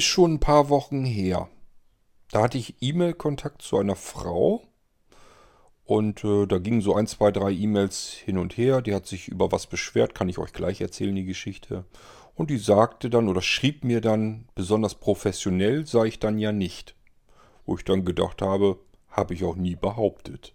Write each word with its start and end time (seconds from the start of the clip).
ist 0.00 0.06
schon 0.06 0.32
ein 0.32 0.40
paar 0.40 0.70
Wochen 0.70 1.04
her. 1.04 1.50
Da 2.30 2.40
hatte 2.40 2.56
ich 2.56 2.76
E-Mail-Kontakt 2.80 3.60
zu 3.60 3.76
einer 3.76 3.96
Frau. 3.96 4.62
Und 5.84 6.24
äh, 6.24 6.46
da 6.46 6.56
gingen 6.56 6.80
so 6.80 6.94
ein, 6.94 7.06
zwei, 7.06 7.30
drei 7.30 7.50
E-Mails 7.50 8.08
hin 8.12 8.38
und 8.38 8.56
her. 8.56 8.80
Die 8.80 8.94
hat 8.94 9.06
sich 9.06 9.28
über 9.28 9.52
was 9.52 9.66
beschwert, 9.66 10.14
kann 10.14 10.30
ich 10.30 10.38
euch 10.38 10.54
gleich 10.54 10.80
erzählen, 10.80 11.14
die 11.14 11.26
Geschichte. 11.26 11.84
Und 12.34 12.48
die 12.48 12.56
sagte 12.56 13.10
dann 13.10 13.28
oder 13.28 13.42
schrieb 13.42 13.84
mir 13.84 14.00
dann, 14.00 14.48
besonders 14.54 14.94
professionell 14.94 15.86
sei 15.86 16.06
ich 16.06 16.18
dann 16.18 16.38
ja 16.38 16.50
nicht. 16.50 16.96
Wo 17.66 17.76
ich 17.76 17.84
dann 17.84 18.06
gedacht 18.06 18.40
habe, 18.40 18.78
habe 19.10 19.34
ich 19.34 19.44
auch 19.44 19.56
nie 19.56 19.76
behauptet. 19.76 20.54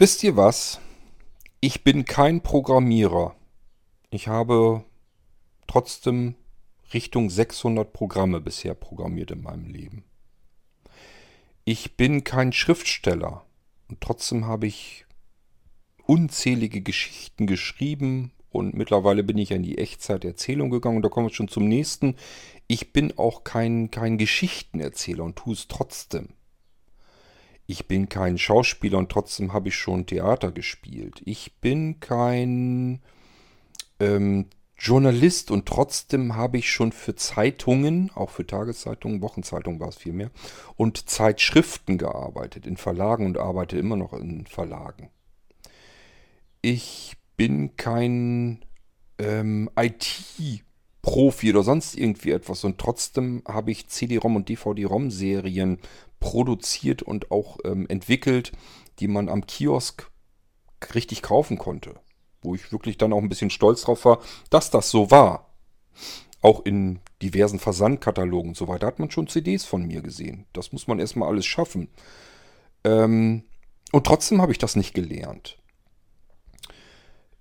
Wisst 0.00 0.22
ihr 0.22 0.36
was? 0.36 0.78
Ich 1.58 1.82
bin 1.82 2.04
kein 2.04 2.40
Programmierer. 2.40 3.34
Ich 4.10 4.28
habe 4.28 4.84
trotzdem 5.66 6.36
Richtung 6.94 7.30
600 7.30 7.92
Programme 7.92 8.40
bisher 8.40 8.74
programmiert 8.74 9.32
in 9.32 9.42
meinem 9.42 9.66
Leben. 9.66 10.04
Ich 11.64 11.96
bin 11.96 12.22
kein 12.22 12.52
Schriftsteller 12.52 13.44
und 13.88 14.00
trotzdem 14.00 14.46
habe 14.46 14.68
ich 14.68 15.04
unzählige 16.04 16.80
Geschichten 16.80 17.48
geschrieben 17.48 18.30
und 18.50 18.74
mittlerweile 18.74 19.24
bin 19.24 19.36
ich 19.36 19.50
in 19.50 19.64
die 19.64 19.78
Echtzeiterzählung 19.78 20.70
gegangen 20.70 20.98
und 20.98 21.02
da 21.02 21.08
kommen 21.08 21.26
wir 21.26 21.34
schon 21.34 21.48
zum 21.48 21.66
nächsten. 21.66 22.14
Ich 22.68 22.92
bin 22.92 23.18
auch 23.18 23.42
kein, 23.42 23.90
kein 23.90 24.16
Geschichtenerzähler 24.16 25.24
und 25.24 25.34
tue 25.34 25.54
es 25.54 25.66
trotzdem. 25.66 26.28
Ich 27.70 27.86
bin 27.86 28.08
kein 28.08 28.38
Schauspieler 28.38 28.96
und 28.96 29.12
trotzdem 29.12 29.52
habe 29.52 29.68
ich 29.68 29.76
schon 29.76 30.06
Theater 30.06 30.50
gespielt. 30.52 31.20
Ich 31.26 31.52
bin 31.60 32.00
kein 32.00 33.02
ähm, 34.00 34.46
Journalist 34.78 35.50
und 35.50 35.66
trotzdem 35.66 36.34
habe 36.34 36.56
ich 36.56 36.72
schon 36.72 36.92
für 36.92 37.14
Zeitungen, 37.14 38.10
auch 38.14 38.30
für 38.30 38.46
Tageszeitungen, 38.46 39.20
Wochenzeitungen 39.20 39.80
war 39.80 39.88
es 39.88 39.96
vielmehr, 39.96 40.30
und 40.76 41.10
Zeitschriften 41.10 41.98
gearbeitet, 41.98 42.66
in 42.66 42.78
Verlagen 42.78 43.26
und 43.26 43.36
arbeite 43.36 43.76
immer 43.76 43.96
noch 43.96 44.14
in 44.14 44.46
Verlagen. 44.46 45.10
Ich 46.62 47.18
bin 47.36 47.76
kein 47.76 48.64
ähm, 49.18 49.68
IT-Profi 51.08 51.50
oder 51.50 51.62
sonst 51.62 51.96
irgendwie 51.96 52.30
etwas 52.30 52.64
und 52.64 52.78
trotzdem 52.78 53.42
habe 53.46 53.70
ich 53.70 53.88
CD-ROM 53.88 54.36
und 54.36 54.48
DVD-ROM-Serien 54.48 55.78
produziert 56.20 57.02
und 57.02 57.30
auch 57.30 57.58
ähm, 57.64 57.86
entwickelt, 57.88 58.52
die 58.98 59.08
man 59.08 59.28
am 59.28 59.46
Kiosk 59.46 60.10
richtig 60.94 61.22
kaufen 61.22 61.58
konnte. 61.58 61.94
Wo 62.42 62.54
ich 62.54 62.72
wirklich 62.72 62.98
dann 62.98 63.12
auch 63.12 63.18
ein 63.18 63.28
bisschen 63.28 63.50
stolz 63.50 63.82
drauf 63.82 64.04
war, 64.04 64.20
dass 64.50 64.70
das 64.70 64.90
so 64.90 65.10
war. 65.10 65.50
Auch 66.40 66.64
in 66.64 67.00
diversen 67.22 67.58
Versandkatalogen 67.58 68.50
und 68.50 68.56
so 68.56 68.68
weiter 68.68 68.86
hat 68.86 69.00
man 69.00 69.10
schon 69.10 69.26
CDs 69.26 69.64
von 69.64 69.86
mir 69.86 70.02
gesehen. 70.02 70.46
Das 70.52 70.72
muss 70.72 70.86
man 70.86 71.00
erstmal 71.00 71.28
alles 71.28 71.46
schaffen. 71.46 71.88
Ähm, 72.84 73.42
und 73.90 74.06
trotzdem 74.06 74.40
habe 74.40 74.52
ich 74.52 74.58
das 74.58 74.76
nicht 74.76 74.94
gelernt. 74.94 75.58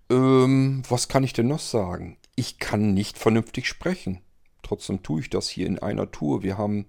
Ähm, 0.10 0.82
was 0.88 1.10
kann 1.10 1.24
ich 1.24 1.34
denn 1.34 1.48
noch 1.48 1.60
sagen? 1.60 2.18
Ich 2.40 2.60
kann 2.60 2.94
nicht 2.94 3.18
vernünftig 3.18 3.68
sprechen. 3.68 4.22
Trotzdem 4.62 5.02
tue 5.02 5.22
ich 5.22 5.30
das 5.32 5.50
hier 5.50 5.66
in 5.66 5.80
einer 5.80 6.12
Tour. 6.12 6.44
Wir 6.44 6.58
haben 6.58 6.86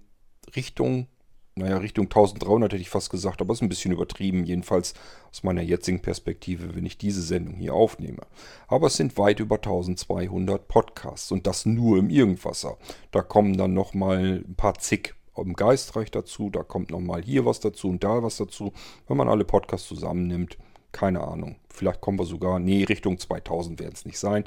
Richtung 0.55 1.07
naja, 1.55 1.77
Richtung 1.77 2.05
1300 2.05 2.71
hätte 2.71 2.81
ich 2.81 2.89
fast 2.89 3.09
gesagt, 3.09 3.41
aber 3.41 3.51
ist 3.51 3.61
ein 3.61 3.67
bisschen 3.67 3.91
übertrieben, 3.91 4.45
jedenfalls 4.45 4.93
aus 5.29 5.43
meiner 5.43 5.61
jetzigen 5.61 6.01
Perspektive, 6.01 6.73
wenn 6.75 6.85
ich 6.85 6.97
diese 6.97 7.21
Sendung 7.21 7.55
hier 7.55 7.73
aufnehme. 7.73 8.21
Aber 8.67 8.87
es 8.87 8.95
sind 8.95 9.17
weit 9.17 9.41
über 9.41 9.55
1200 9.55 10.69
Podcasts 10.69 11.31
und 11.33 11.47
das 11.47 11.65
nur 11.65 11.97
im 11.97 12.09
Irgendwasser. 12.09 12.77
Da 13.11 13.21
kommen 13.21 13.57
dann 13.57 13.73
nochmal 13.73 14.43
ein 14.47 14.55
paar 14.55 14.75
zig 14.75 15.15
im 15.35 15.53
Geistreich 15.53 16.11
dazu, 16.11 16.49
da 16.49 16.63
kommt 16.63 16.91
nochmal 16.91 17.23
hier 17.23 17.45
was 17.45 17.59
dazu 17.59 17.89
und 17.89 18.03
da 18.03 18.23
was 18.23 18.37
dazu. 18.37 18.71
Wenn 19.07 19.17
man 19.17 19.27
alle 19.27 19.43
Podcasts 19.43 19.87
zusammennimmt, 19.87 20.57
keine 20.93 21.21
Ahnung. 21.21 21.57
Vielleicht 21.69 21.99
kommen 21.99 22.19
wir 22.19 22.25
sogar, 22.25 22.59
nee, 22.59 22.83
Richtung 22.83 23.19
2000 23.19 23.79
werden 23.79 23.93
es 23.95 24.05
nicht 24.05 24.19
sein. 24.19 24.45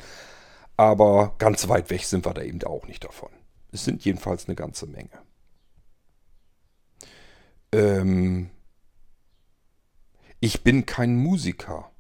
Aber 0.83 1.37
ganz 1.39 1.69
weit 1.69 1.91
weg 1.91 2.03
sind 2.03 2.27
wir 2.27 2.35
da 2.35 2.43
eben 2.43 2.61
auch 2.65 2.89
nicht 2.89 3.05
davon. 3.05 3.31
Es 3.71 3.85
sind 3.85 4.05
jedenfalls 4.05 4.49
eine 4.49 4.57
ganze 4.57 4.89
Menge. 4.89 5.23
Ähm, 7.71 8.51
ich 10.41 10.65
bin 10.65 10.85
kein 10.85 11.15
Musiker. 11.15 11.93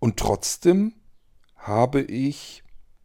Und 0.00 0.16
trotzdem 0.16 0.94
habe 1.54 2.02
ich 2.02 2.64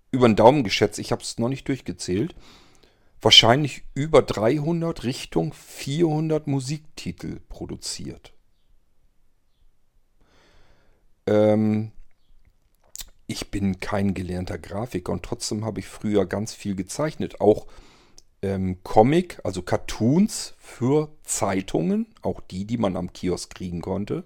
über 0.10 0.28
den 0.28 0.36
Daumen 0.36 0.64
geschätzt, 0.64 0.98
ich 0.98 1.12
habe 1.12 1.22
es 1.22 1.38
noch 1.38 1.50
nicht 1.50 1.68
durchgezählt, 1.68 2.34
wahrscheinlich 3.22 3.84
über 3.94 4.24
300 4.24 5.04
Richtung 5.04 5.54
400 5.54 6.48
Musiktitel 6.48 7.42
produziert. 7.48 8.34
Ähm, 11.28 11.92
ich 13.28 13.52
bin 13.52 13.80
kein 13.80 14.14
gelernter 14.14 14.58
Grafiker 14.58 15.12
und 15.12 15.24
trotzdem 15.24 15.66
habe 15.66 15.82
ich 15.82 15.88
früher 15.88 16.26
ganz 16.26 16.54
viel 16.54 16.76
gezeichnet, 16.76 17.42
auch 17.42 17.68
ähm, 18.42 18.82
Comic, 18.84 19.40
also 19.44 19.62
Cartoons 19.62 20.54
für 20.58 21.10
Zeitungen, 21.24 22.08
auch 22.22 22.40
die, 22.40 22.66
die 22.66 22.78
man 22.78 22.96
am 22.96 23.12
Kiosk 23.12 23.54
kriegen 23.54 23.82
konnte. 23.82 24.24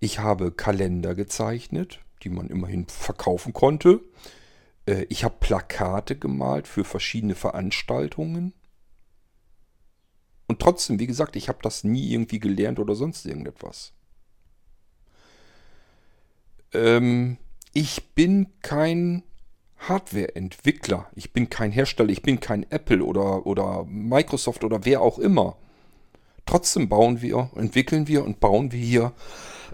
Ich 0.00 0.18
habe 0.18 0.50
Kalender 0.50 1.14
gezeichnet, 1.14 2.00
die 2.22 2.28
man 2.28 2.48
immerhin 2.48 2.86
verkaufen 2.88 3.52
konnte. 3.52 4.00
Äh, 4.86 5.06
ich 5.08 5.22
habe 5.22 5.36
Plakate 5.38 6.16
gemalt 6.16 6.66
für 6.66 6.84
verschiedene 6.84 7.36
Veranstaltungen. 7.36 8.52
Und 10.48 10.60
trotzdem, 10.60 10.98
wie 10.98 11.06
gesagt, 11.06 11.36
ich 11.36 11.48
habe 11.48 11.58
das 11.62 11.84
nie 11.84 12.10
irgendwie 12.10 12.40
gelernt 12.40 12.78
oder 12.80 12.94
sonst 12.94 13.26
irgendetwas. 13.26 13.92
Ähm, 16.72 17.36
ich 17.72 18.14
bin 18.14 18.48
kein 18.60 19.22
Hardware-Entwickler. 19.78 21.08
Ich 21.14 21.32
bin 21.32 21.50
kein 21.50 21.70
Hersteller, 21.70 22.10
ich 22.10 22.22
bin 22.22 22.40
kein 22.40 22.68
Apple 22.70 23.04
oder, 23.04 23.46
oder 23.46 23.84
Microsoft 23.84 24.64
oder 24.64 24.84
wer 24.84 25.00
auch 25.00 25.18
immer. 25.18 25.56
Trotzdem 26.46 26.88
bauen 26.88 27.22
wir, 27.22 27.50
entwickeln 27.54 28.08
wir 28.08 28.24
und 28.24 28.40
bauen 28.40 28.72
wir 28.72 28.80
hier 28.80 29.12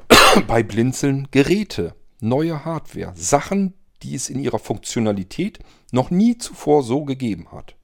bei 0.46 0.62
Blinzeln 0.62 1.28
Geräte, 1.30 1.94
neue 2.20 2.64
Hardware, 2.64 3.12
Sachen, 3.14 3.74
die 4.02 4.14
es 4.14 4.28
in 4.28 4.40
ihrer 4.40 4.58
Funktionalität 4.58 5.60
noch 5.92 6.10
nie 6.10 6.36
zuvor 6.36 6.82
so 6.82 7.04
gegeben 7.04 7.52
hat. 7.52 7.76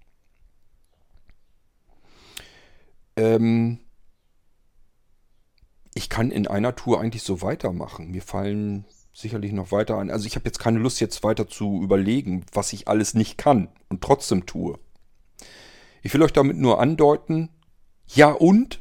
Ähm 3.16 3.78
ich 5.94 6.08
kann 6.08 6.30
in 6.30 6.46
einer 6.46 6.76
Tour 6.76 7.00
eigentlich 7.00 7.22
so 7.22 7.42
weitermachen. 7.42 8.10
Mir 8.10 8.22
fallen 8.22 8.84
sicherlich 9.20 9.52
noch 9.52 9.72
weiter 9.72 9.98
ein. 9.98 10.10
Also 10.10 10.26
ich 10.26 10.36
habe 10.36 10.46
jetzt 10.46 10.58
keine 10.58 10.78
Lust 10.78 11.00
jetzt 11.00 11.22
weiter 11.22 11.48
zu 11.48 11.82
überlegen, 11.82 12.44
was 12.52 12.72
ich 12.72 12.88
alles 12.88 13.14
nicht 13.14 13.38
kann 13.38 13.68
und 13.88 14.02
trotzdem 14.02 14.46
tue. 14.46 14.78
Ich 16.02 16.14
will 16.14 16.22
euch 16.22 16.32
damit 16.32 16.56
nur 16.56 16.80
andeuten, 16.80 17.50
ja 18.06 18.30
und? 18.30 18.80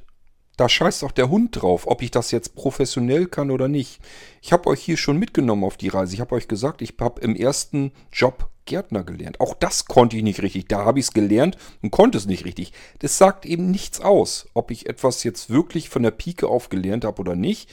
Da 0.57 0.67
scheißt 0.67 1.05
auch 1.05 1.13
der 1.13 1.29
Hund 1.29 1.61
drauf, 1.61 1.87
ob 1.87 2.01
ich 2.01 2.11
das 2.11 2.31
jetzt 2.31 2.53
professionell 2.53 3.27
kann 3.27 3.49
oder 3.49 3.69
nicht. 3.69 4.01
Ich 4.41 4.51
habe 4.51 4.67
euch 4.69 4.81
hier 4.81 4.97
schon 4.97 5.17
mitgenommen 5.17 5.63
auf 5.63 5.77
die 5.77 5.87
Reise. 5.87 6.13
Ich 6.13 6.19
habe 6.19 6.35
euch 6.35 6.49
gesagt, 6.49 6.81
ich 6.81 6.95
habe 6.99 7.21
im 7.21 7.33
ersten 7.33 7.93
Job 8.11 8.49
Gärtner 8.65 9.05
gelernt. 9.05 9.39
Auch 9.39 9.53
das 9.53 9.85
konnte 9.85 10.17
ich 10.17 10.23
nicht 10.23 10.41
richtig. 10.41 10.67
Da 10.67 10.83
habe 10.83 10.99
ich 10.99 11.05
es 11.05 11.13
gelernt 11.13 11.57
und 11.81 11.91
konnte 11.91 12.17
es 12.17 12.25
nicht 12.25 12.43
richtig. 12.43 12.73
Das 12.99 13.17
sagt 13.17 13.45
eben 13.45 13.71
nichts 13.71 14.01
aus, 14.01 14.47
ob 14.53 14.69
ich 14.69 14.87
etwas 14.87 15.23
jetzt 15.23 15.49
wirklich 15.49 15.87
von 15.87 16.03
der 16.03 16.11
Pike 16.11 16.47
auf 16.47 16.67
gelernt 16.67 17.05
habe 17.05 17.21
oder 17.21 17.35
nicht. 17.35 17.69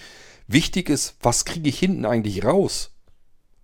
Wichtig 0.48 0.88
ist, 0.88 1.16
was 1.20 1.44
kriege 1.44 1.68
ich 1.68 1.78
hinten 1.78 2.04
eigentlich 2.04 2.44
raus? 2.44 2.92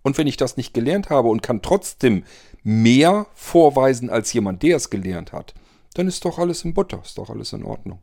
Und 0.01 0.17
wenn 0.17 0.27
ich 0.27 0.37
das 0.37 0.57
nicht 0.57 0.73
gelernt 0.73 1.09
habe 1.09 1.29
und 1.29 1.41
kann 1.41 1.61
trotzdem 1.61 2.23
mehr 2.61 3.27
vorweisen 3.33 4.09
als 4.09 4.33
jemand, 4.33 4.63
der 4.63 4.77
es 4.77 4.89
gelernt 4.89 5.31
hat, 5.31 5.53
dann 5.93 6.07
ist 6.07 6.25
doch 6.25 6.39
alles 6.39 6.65
in 6.65 6.73
Butter, 6.73 7.01
ist 7.03 7.17
doch 7.17 7.29
alles 7.29 7.53
in 7.53 7.63
Ordnung. 7.63 7.99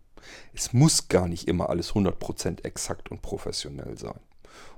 Es 0.55 0.73
muss 0.73 1.09
gar 1.09 1.29
nicht 1.29 1.49
immer 1.49 1.71
alles 1.71 1.93
100% 1.93 2.65
exakt 2.65 3.11
und 3.11 3.23
professionell 3.23 3.99
sein. 3.99 4.19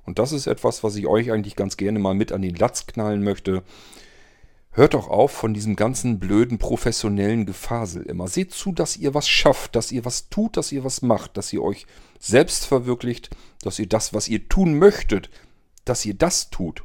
Und 0.04 0.18
das 0.18 0.32
ist 0.32 0.46
etwas, 0.46 0.82
was 0.82 0.96
ich 0.96 1.06
euch 1.06 1.30
eigentlich 1.30 1.56
ganz 1.56 1.76
gerne 1.76 1.98
mal 1.98 2.14
mit 2.14 2.32
an 2.32 2.42
den 2.42 2.56
Latz 2.56 2.86
knallen 2.86 3.22
möchte. 3.22 3.62
Hört 4.72 4.94
doch 4.94 5.08
auf 5.08 5.30
von 5.30 5.54
diesem 5.54 5.76
ganzen 5.76 6.18
blöden 6.18 6.58
professionellen 6.58 7.46
Gefasel 7.46 8.02
immer. 8.04 8.26
Seht 8.26 8.52
zu, 8.52 8.72
dass 8.72 8.96
ihr 8.96 9.14
was 9.14 9.28
schafft, 9.28 9.76
dass 9.76 9.92
ihr 9.92 10.04
was 10.04 10.28
tut, 10.28 10.56
dass 10.56 10.72
ihr 10.72 10.82
was 10.82 11.02
macht, 11.02 11.36
dass 11.36 11.52
ihr 11.52 11.62
euch 11.62 11.86
selbst 12.22 12.64
verwirklicht, 12.66 13.30
dass 13.62 13.78
ihr 13.78 13.88
das, 13.88 14.14
was 14.14 14.28
ihr 14.28 14.48
tun 14.48 14.78
möchtet, 14.78 15.28
dass 15.84 16.06
ihr 16.06 16.14
das 16.14 16.50
tut. 16.50 16.84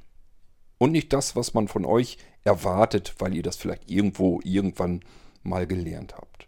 Und 0.79 0.91
nicht 0.91 1.13
das, 1.13 1.35
was 1.35 1.53
man 1.53 1.67
von 1.67 1.85
euch 1.85 2.17
erwartet, 2.43 3.15
weil 3.19 3.35
ihr 3.35 3.43
das 3.43 3.55
vielleicht 3.55 3.89
irgendwo 3.89 4.41
irgendwann 4.43 5.01
mal 5.43 5.67
gelernt 5.67 6.15
habt. 6.15 6.47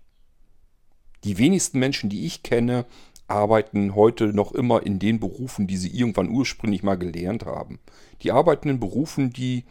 Die 1.23 1.37
wenigsten 1.37 1.79
Menschen, 1.79 2.09
die 2.09 2.25
ich 2.25 2.43
kenne, 2.43 2.85
arbeiten 3.27 3.93
heute 3.93 4.33
noch 4.33 4.53
immer 4.53 4.83
in 4.83 4.97
den 4.97 5.19
Berufen, 5.19 5.67
die 5.67 5.77
sie 5.77 5.89
irgendwann 5.89 6.29
ursprünglich 6.29 6.81
mal 6.81 6.97
gelernt 6.97 7.45
haben. 7.45 7.79
Die 8.23 8.31
arbeiten 8.31 8.69
in 8.69 8.79
Berufen, 8.79 9.31
die, 9.31 9.65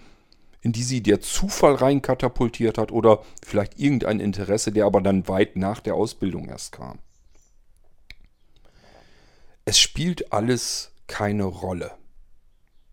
in 0.60 0.72
die 0.72 0.82
sie 0.82 1.02
der 1.02 1.20
Zufall 1.20 1.74
reinkatapultiert 1.74 2.78
hat 2.78 2.92
oder 2.92 3.22
vielleicht 3.44 3.80
irgendein 3.80 4.20
Interesse, 4.20 4.70
der 4.70 4.86
aber 4.86 5.00
dann 5.00 5.26
weit 5.26 5.56
nach 5.56 5.80
der 5.80 5.94
Ausbildung 5.94 6.48
erst 6.48 6.72
kam. 6.72 6.98
Es 9.68 9.78
spielt 9.78 10.32
alles 10.32 10.92
keine 11.08 11.44
Rolle. 11.44 11.90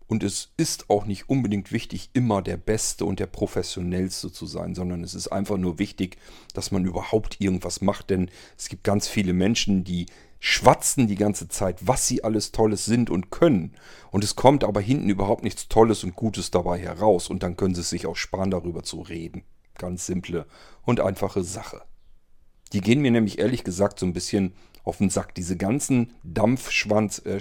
Und 0.08 0.22
es 0.22 0.52
ist 0.58 0.90
auch 0.90 1.06
nicht 1.06 1.30
unbedingt 1.30 1.72
wichtig, 1.72 2.10
immer 2.12 2.42
der 2.42 2.58
Beste 2.58 3.06
und 3.06 3.18
der 3.18 3.28
Professionellste 3.28 4.30
zu 4.30 4.44
sein, 4.44 4.74
sondern 4.74 5.02
es 5.02 5.14
ist 5.14 5.28
einfach 5.28 5.56
nur 5.56 5.78
wichtig, 5.78 6.18
dass 6.52 6.72
man 6.72 6.84
überhaupt 6.84 7.40
irgendwas 7.40 7.80
macht. 7.80 8.10
Denn 8.10 8.30
es 8.58 8.68
gibt 8.68 8.84
ganz 8.84 9.08
viele 9.08 9.32
Menschen, 9.32 9.84
die 9.84 10.04
schwatzen 10.38 11.06
die 11.06 11.14
ganze 11.14 11.48
Zeit, 11.48 11.78
was 11.86 12.06
sie 12.06 12.22
alles 12.22 12.52
Tolles 12.52 12.84
sind 12.84 13.08
und 13.08 13.30
können. 13.30 13.74
Und 14.10 14.22
es 14.22 14.36
kommt 14.36 14.62
aber 14.62 14.82
hinten 14.82 15.08
überhaupt 15.08 15.44
nichts 15.44 15.68
Tolles 15.68 16.04
und 16.04 16.14
Gutes 16.14 16.50
dabei 16.50 16.78
heraus. 16.78 17.30
Und 17.30 17.42
dann 17.42 17.56
können 17.56 17.74
sie 17.74 17.80
es 17.80 17.88
sich 17.88 18.04
auch 18.06 18.16
sparen, 18.16 18.50
darüber 18.50 18.82
zu 18.82 19.00
reden. 19.00 19.44
Ganz 19.78 20.04
simple 20.04 20.44
und 20.82 21.00
einfache 21.00 21.42
Sache. 21.42 21.80
Die 22.74 22.82
gehen 22.82 23.00
mir 23.00 23.12
nämlich 23.12 23.38
ehrlich 23.38 23.64
gesagt 23.64 23.98
so 23.98 24.04
ein 24.04 24.12
bisschen 24.12 24.52
auf 24.86 24.98
den 24.98 25.10
Sack. 25.10 25.34
Diese 25.34 25.56
ganzen 25.56 26.14
Dampfschwanz, 26.22 27.22
äh, 27.26 27.38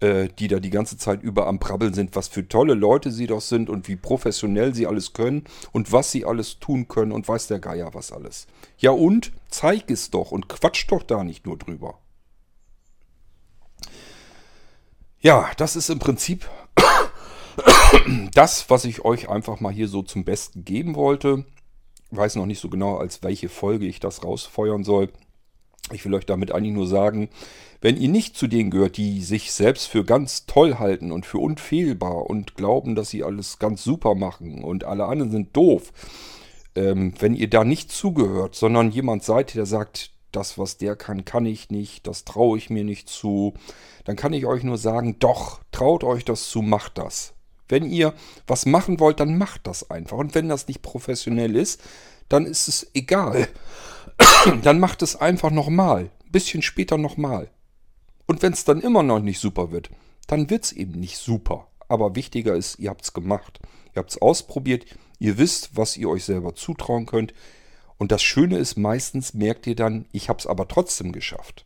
äh, 0.00 0.28
die 0.38 0.48
da 0.48 0.60
die 0.60 0.70
ganze 0.70 0.96
Zeit 0.96 1.22
über 1.22 1.46
am 1.46 1.58
Prabbeln 1.58 1.92
sind, 1.92 2.16
was 2.16 2.28
für 2.28 2.48
tolle 2.48 2.74
Leute 2.74 3.10
sie 3.10 3.26
doch 3.26 3.40
sind 3.40 3.68
und 3.68 3.88
wie 3.88 3.96
professionell 3.96 4.74
sie 4.74 4.86
alles 4.86 5.12
können 5.12 5.44
und 5.72 5.92
was 5.92 6.10
sie 6.10 6.24
alles 6.24 6.58
tun 6.58 6.88
können 6.88 7.12
und 7.12 7.28
weiß 7.28 7.48
der 7.48 7.58
Geier 7.58 7.92
was 7.92 8.12
alles. 8.12 8.46
Ja 8.78 8.92
und? 8.92 9.32
Zeig 9.48 9.90
es 9.90 10.10
doch 10.10 10.30
und 10.30 10.48
quatsch 10.48 10.86
doch 10.88 11.02
da 11.02 11.22
nicht 11.24 11.46
nur 11.46 11.58
drüber. 11.58 11.98
Ja, 15.20 15.50
das 15.56 15.74
ist 15.76 15.90
im 15.90 15.98
Prinzip 15.98 16.48
das, 18.34 18.68
was 18.68 18.84
ich 18.84 19.04
euch 19.04 19.28
einfach 19.28 19.60
mal 19.60 19.72
hier 19.72 19.88
so 19.88 20.02
zum 20.02 20.24
Besten 20.24 20.64
geben 20.64 20.94
wollte. 20.96 21.46
Weiß 22.10 22.36
noch 22.36 22.46
nicht 22.46 22.60
so 22.60 22.68
genau, 22.68 22.98
als 22.98 23.22
welche 23.22 23.48
Folge 23.48 23.86
ich 23.86 24.00
das 24.00 24.22
rausfeuern 24.22 24.84
soll. 24.84 25.10
Ich 25.92 26.04
will 26.04 26.14
euch 26.14 26.26
damit 26.26 26.52
eigentlich 26.52 26.72
nur 26.72 26.86
sagen, 26.86 27.28
wenn 27.80 27.98
ihr 27.98 28.08
nicht 28.08 28.36
zu 28.36 28.46
denen 28.46 28.70
gehört, 28.70 28.96
die 28.96 29.20
sich 29.20 29.52
selbst 29.52 29.86
für 29.88 30.04
ganz 30.04 30.46
toll 30.46 30.78
halten 30.78 31.12
und 31.12 31.26
für 31.26 31.38
unfehlbar 31.38 32.30
und 32.30 32.54
glauben, 32.54 32.94
dass 32.94 33.10
sie 33.10 33.22
alles 33.22 33.58
ganz 33.58 33.84
super 33.84 34.14
machen 34.14 34.64
und 34.64 34.84
alle 34.84 35.04
anderen 35.04 35.30
sind 35.30 35.54
doof, 35.54 35.92
ähm, 36.74 37.12
wenn 37.18 37.34
ihr 37.34 37.50
da 37.50 37.64
nicht 37.64 37.92
zugehört, 37.92 38.54
sondern 38.54 38.90
jemand 38.90 39.22
seid, 39.22 39.54
der 39.54 39.66
sagt, 39.66 40.12
das, 40.32 40.58
was 40.58 40.78
der 40.78 40.96
kann, 40.96 41.24
kann 41.24 41.46
ich 41.46 41.70
nicht, 41.70 42.06
das 42.06 42.24
traue 42.24 42.58
ich 42.58 42.70
mir 42.70 42.84
nicht 42.84 43.08
zu, 43.08 43.54
dann 44.04 44.16
kann 44.16 44.32
ich 44.32 44.46
euch 44.46 44.62
nur 44.62 44.78
sagen, 44.78 45.16
doch, 45.18 45.60
traut 45.70 46.04
euch 46.04 46.24
das 46.24 46.48
zu, 46.48 46.62
macht 46.62 46.98
das. 46.98 47.34
Wenn 47.68 47.84
ihr 47.84 48.14
was 48.46 48.66
machen 48.66 49.00
wollt, 49.00 49.20
dann 49.20 49.38
macht 49.38 49.66
das 49.66 49.90
einfach. 49.90 50.18
Und 50.18 50.34
wenn 50.34 50.48
das 50.48 50.68
nicht 50.68 50.82
professionell 50.82 51.56
ist, 51.56 51.80
dann 52.28 52.46
ist 52.46 52.68
es 52.68 52.90
egal. 52.94 53.48
dann 54.62 54.80
macht 54.80 55.02
es 55.02 55.16
einfach 55.16 55.50
nochmal. 55.50 56.10
Ein 56.24 56.32
bisschen 56.32 56.62
später 56.62 56.98
nochmal. 56.98 57.50
Und 58.26 58.42
wenn 58.42 58.52
es 58.52 58.64
dann 58.64 58.80
immer 58.80 59.02
noch 59.02 59.20
nicht 59.20 59.38
super 59.38 59.70
wird, 59.70 59.90
dann 60.26 60.50
wird 60.50 60.64
es 60.64 60.72
eben 60.72 60.98
nicht 60.98 61.18
super. 61.18 61.68
Aber 61.88 62.14
wichtiger 62.14 62.54
ist, 62.54 62.78
ihr 62.78 62.90
habt 62.90 63.04
es 63.04 63.12
gemacht. 63.12 63.60
Ihr 63.94 64.00
habt 64.00 64.10
es 64.10 64.20
ausprobiert. 64.20 64.86
Ihr 65.18 65.38
wisst, 65.38 65.76
was 65.76 65.96
ihr 65.96 66.08
euch 66.08 66.24
selber 66.24 66.54
zutrauen 66.54 67.06
könnt. 67.06 67.34
Und 67.98 68.12
das 68.12 68.22
Schöne 68.22 68.58
ist, 68.58 68.76
meistens 68.76 69.34
merkt 69.34 69.66
ihr 69.66 69.76
dann, 69.76 70.06
ich 70.12 70.28
habe 70.28 70.38
es 70.38 70.46
aber 70.46 70.66
trotzdem 70.68 71.12
geschafft. 71.12 71.64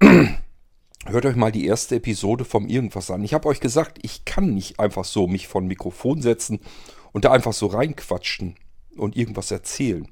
Hört 1.06 1.26
euch 1.26 1.36
mal 1.36 1.50
die 1.50 1.66
erste 1.66 1.96
Episode 1.96 2.44
vom 2.44 2.68
Irgendwas 2.68 3.10
an. 3.10 3.24
Ich 3.24 3.34
habe 3.34 3.48
euch 3.48 3.60
gesagt, 3.60 3.98
ich 4.02 4.24
kann 4.24 4.54
nicht 4.54 4.78
einfach 4.78 5.04
so 5.04 5.26
mich 5.26 5.48
vor 5.48 5.62
ein 5.62 5.66
Mikrofon 5.66 6.20
setzen 6.22 6.60
und 7.12 7.24
da 7.24 7.32
einfach 7.32 7.54
so 7.54 7.66
reinquatschen 7.66 8.56
und 8.96 9.16
irgendwas 9.16 9.50
erzählen. 9.50 10.08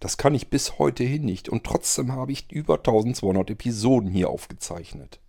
Das 0.00 0.16
kann 0.16 0.34
ich 0.34 0.48
bis 0.48 0.78
heute 0.78 1.04
hin 1.04 1.24
nicht 1.24 1.48
und 1.48 1.64
trotzdem 1.64 2.12
habe 2.12 2.32
ich 2.32 2.50
über 2.50 2.76
1200 2.76 3.50
Episoden 3.50 4.10
hier 4.10 4.30
aufgezeichnet. 4.30 5.20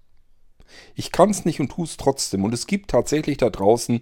Ich 0.95 1.11
kann 1.11 1.31
es 1.31 1.45
nicht 1.45 1.59
und 1.59 1.71
tue 1.71 1.85
es 1.85 1.97
trotzdem 1.97 2.43
und 2.43 2.53
es 2.53 2.67
gibt 2.67 2.91
tatsächlich 2.91 3.37
da 3.37 3.49
draußen 3.49 4.01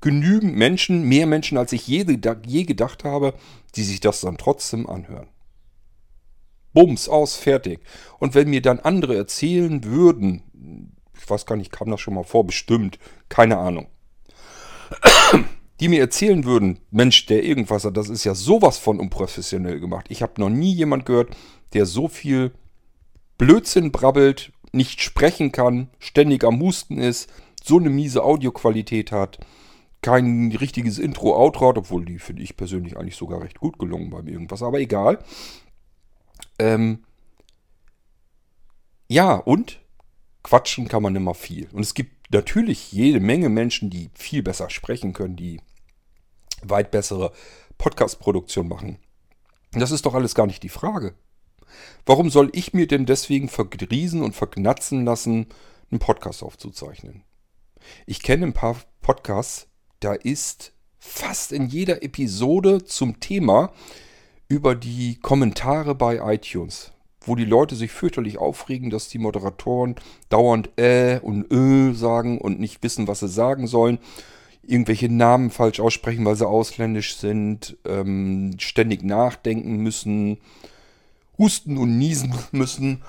genügend 0.00 0.54
Menschen, 0.54 1.02
mehr 1.04 1.26
Menschen 1.26 1.56
als 1.56 1.72
ich 1.72 1.88
je, 1.88 2.04
je 2.46 2.64
gedacht 2.64 3.04
habe, 3.04 3.34
die 3.74 3.84
sich 3.84 4.00
das 4.00 4.20
dann 4.20 4.36
trotzdem 4.36 4.86
anhören. 4.88 5.28
Bums, 6.74 7.08
aus, 7.08 7.36
fertig. 7.36 7.80
Und 8.18 8.34
wenn 8.34 8.50
mir 8.50 8.60
dann 8.60 8.80
andere 8.80 9.16
erzählen 9.16 9.84
würden, 9.84 10.92
ich 11.18 11.30
weiß 11.30 11.46
gar 11.46 11.56
nicht, 11.56 11.72
kam 11.72 11.90
das 11.90 12.00
schon 12.00 12.14
mal 12.14 12.24
vor, 12.24 12.44
bestimmt, 12.44 12.98
keine 13.28 13.56
Ahnung 13.56 13.86
die 15.84 15.88
mir 15.88 16.00
erzählen 16.00 16.44
würden, 16.44 16.78
Mensch, 16.90 17.26
der 17.26 17.44
irgendwas 17.44 17.84
hat, 17.84 17.98
das 17.98 18.08
ist 18.08 18.24
ja 18.24 18.34
sowas 18.34 18.78
von 18.78 18.98
unprofessionell 18.98 19.80
gemacht. 19.80 20.06
Ich 20.08 20.22
habe 20.22 20.40
noch 20.40 20.48
nie 20.48 20.72
jemand 20.72 21.04
gehört, 21.04 21.36
der 21.74 21.84
so 21.84 22.08
viel 22.08 22.52
Blödsinn 23.36 23.92
brabbelt, 23.92 24.50
nicht 24.72 25.02
sprechen 25.02 25.52
kann, 25.52 25.90
ständig 25.98 26.42
am 26.42 26.58
Husten 26.58 26.96
ist, 26.96 27.30
so 27.62 27.78
eine 27.78 27.90
miese 27.90 28.24
Audioqualität 28.24 29.12
hat, 29.12 29.40
kein 30.00 30.56
richtiges 30.58 30.98
Intro, 30.98 31.36
Outro 31.36 31.68
hat, 31.68 31.76
obwohl 31.76 32.06
die 32.06 32.18
finde 32.18 32.40
ich 32.40 32.56
persönlich 32.56 32.96
eigentlich 32.96 33.16
sogar 33.16 33.42
recht 33.42 33.60
gut 33.60 33.78
gelungen 33.78 34.08
beim 34.08 34.26
irgendwas, 34.26 34.62
aber 34.62 34.80
egal. 34.80 35.18
Ähm, 36.58 37.00
ja, 39.06 39.34
und 39.34 39.80
quatschen 40.42 40.88
kann 40.88 41.02
man 41.02 41.14
immer 41.14 41.34
viel. 41.34 41.68
Und 41.72 41.82
es 41.82 41.92
gibt 41.92 42.32
natürlich 42.32 42.90
jede 42.90 43.20
Menge 43.20 43.50
Menschen, 43.50 43.90
die 43.90 44.08
viel 44.14 44.42
besser 44.42 44.70
sprechen 44.70 45.12
können, 45.12 45.36
die 45.36 45.60
weit 46.70 46.90
bessere 46.90 47.32
Podcast-Produktion 47.78 48.68
machen. 48.68 48.98
Das 49.72 49.90
ist 49.90 50.06
doch 50.06 50.14
alles 50.14 50.34
gar 50.34 50.46
nicht 50.46 50.62
die 50.62 50.68
Frage. 50.68 51.14
Warum 52.06 52.30
soll 52.30 52.50
ich 52.52 52.72
mir 52.72 52.86
denn 52.86 53.06
deswegen 53.06 53.48
vergriesen 53.48 54.22
und 54.22 54.34
verknatzen 54.34 55.04
lassen, 55.04 55.46
einen 55.90 55.98
Podcast 55.98 56.42
aufzuzeichnen? 56.42 57.24
Ich 58.06 58.22
kenne 58.22 58.46
ein 58.46 58.52
paar 58.52 58.76
Podcasts, 59.02 59.66
da 60.00 60.14
ist 60.14 60.72
fast 60.98 61.52
in 61.52 61.66
jeder 61.66 62.02
Episode 62.02 62.84
zum 62.84 63.20
Thema 63.20 63.72
über 64.48 64.74
die 64.74 65.18
Kommentare 65.20 65.94
bei 65.94 66.34
iTunes 66.34 66.94
wo 67.26 67.34
die 67.34 67.44
Leute 67.44 67.74
sich 67.74 67.90
fürchterlich 67.90 68.38
aufregen, 68.38 68.90
dass 68.90 69.08
die 69.08 69.18
Moderatoren 69.18 69.96
dauernd 70.28 70.70
äh 70.78 71.18
und 71.20 71.52
äh 71.52 71.92
sagen 71.94 72.38
und 72.38 72.60
nicht 72.60 72.82
wissen, 72.82 73.08
was 73.08 73.20
sie 73.20 73.28
sagen 73.28 73.66
sollen, 73.66 73.98
irgendwelche 74.66 75.08
Namen 75.12 75.50
falsch 75.50 75.80
aussprechen, 75.80 76.24
weil 76.24 76.36
sie 76.36 76.46
ausländisch 76.46 77.16
sind, 77.16 77.76
ähm, 77.84 78.56
ständig 78.58 79.02
nachdenken 79.02 79.76
müssen, 79.78 80.38
husten 81.38 81.78
und 81.78 81.98
niesen 81.98 82.34
müssen 82.52 83.02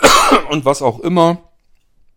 und 0.50 0.64
was 0.64 0.82
auch 0.82 1.00
immer. 1.00 1.38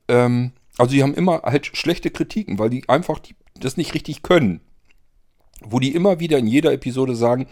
Ähm, 0.07 0.51
also 0.77 0.93
die 0.93 1.03
haben 1.03 1.13
immer 1.13 1.43
halt 1.43 1.75
schlechte 1.77 2.11
Kritiken, 2.11 2.59
weil 2.59 2.69
die 2.69 2.87
einfach 2.89 3.19
die, 3.19 3.35
das 3.59 3.77
nicht 3.77 3.93
richtig 3.93 4.21
können. 4.21 4.61
Wo 5.61 5.79
die 5.79 5.95
immer 5.95 6.19
wieder 6.19 6.37
in 6.37 6.47
jeder 6.47 6.73
Episode 6.73 7.15
sagen, 7.15 7.47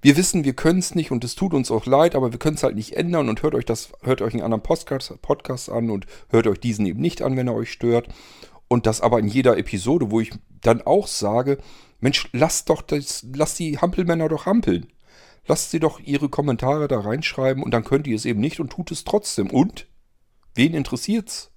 wir 0.00 0.16
wissen, 0.16 0.42
wir 0.44 0.54
können 0.54 0.80
es 0.80 0.96
nicht 0.96 1.12
und 1.12 1.22
es 1.22 1.36
tut 1.36 1.54
uns 1.54 1.70
auch 1.70 1.86
leid, 1.86 2.16
aber 2.16 2.32
wir 2.32 2.38
können 2.40 2.56
es 2.56 2.64
halt 2.64 2.74
nicht 2.74 2.94
ändern 2.96 3.28
und 3.28 3.42
hört 3.42 3.54
euch 3.54 3.64
das, 3.64 3.92
hört 4.02 4.20
euch 4.20 4.34
einen 4.34 4.42
anderen 4.42 4.62
Podcast, 4.62 5.14
Podcast 5.22 5.70
an 5.70 5.90
und 5.90 6.06
hört 6.30 6.48
euch 6.48 6.58
diesen 6.58 6.86
eben 6.86 7.00
nicht 7.00 7.22
an, 7.22 7.36
wenn 7.36 7.46
er 7.46 7.54
euch 7.54 7.70
stört. 7.70 8.08
Und 8.72 8.86
das 8.86 9.02
aber 9.02 9.18
in 9.18 9.28
jeder 9.28 9.58
Episode, 9.58 10.10
wo 10.10 10.20
ich 10.20 10.30
dann 10.62 10.80
auch 10.80 11.06
sage, 11.06 11.58
Mensch, 12.00 12.30
lasst 12.32 12.70
doch 12.70 12.80
das, 12.80 13.26
lasst 13.34 13.58
die 13.58 13.76
Hampelmänner 13.76 14.30
doch 14.30 14.46
hampeln. 14.46 14.86
Lasst 15.46 15.72
sie 15.72 15.78
doch 15.78 16.00
ihre 16.00 16.30
Kommentare 16.30 16.88
da 16.88 17.00
reinschreiben 17.00 17.62
und 17.62 17.72
dann 17.72 17.84
könnt 17.84 18.06
ihr 18.06 18.16
es 18.16 18.24
eben 18.24 18.40
nicht 18.40 18.60
und 18.60 18.70
tut 18.70 18.90
es 18.90 19.04
trotzdem. 19.04 19.50
Und? 19.50 19.88
Wen 20.54 20.72
interessiert's? 20.72 21.50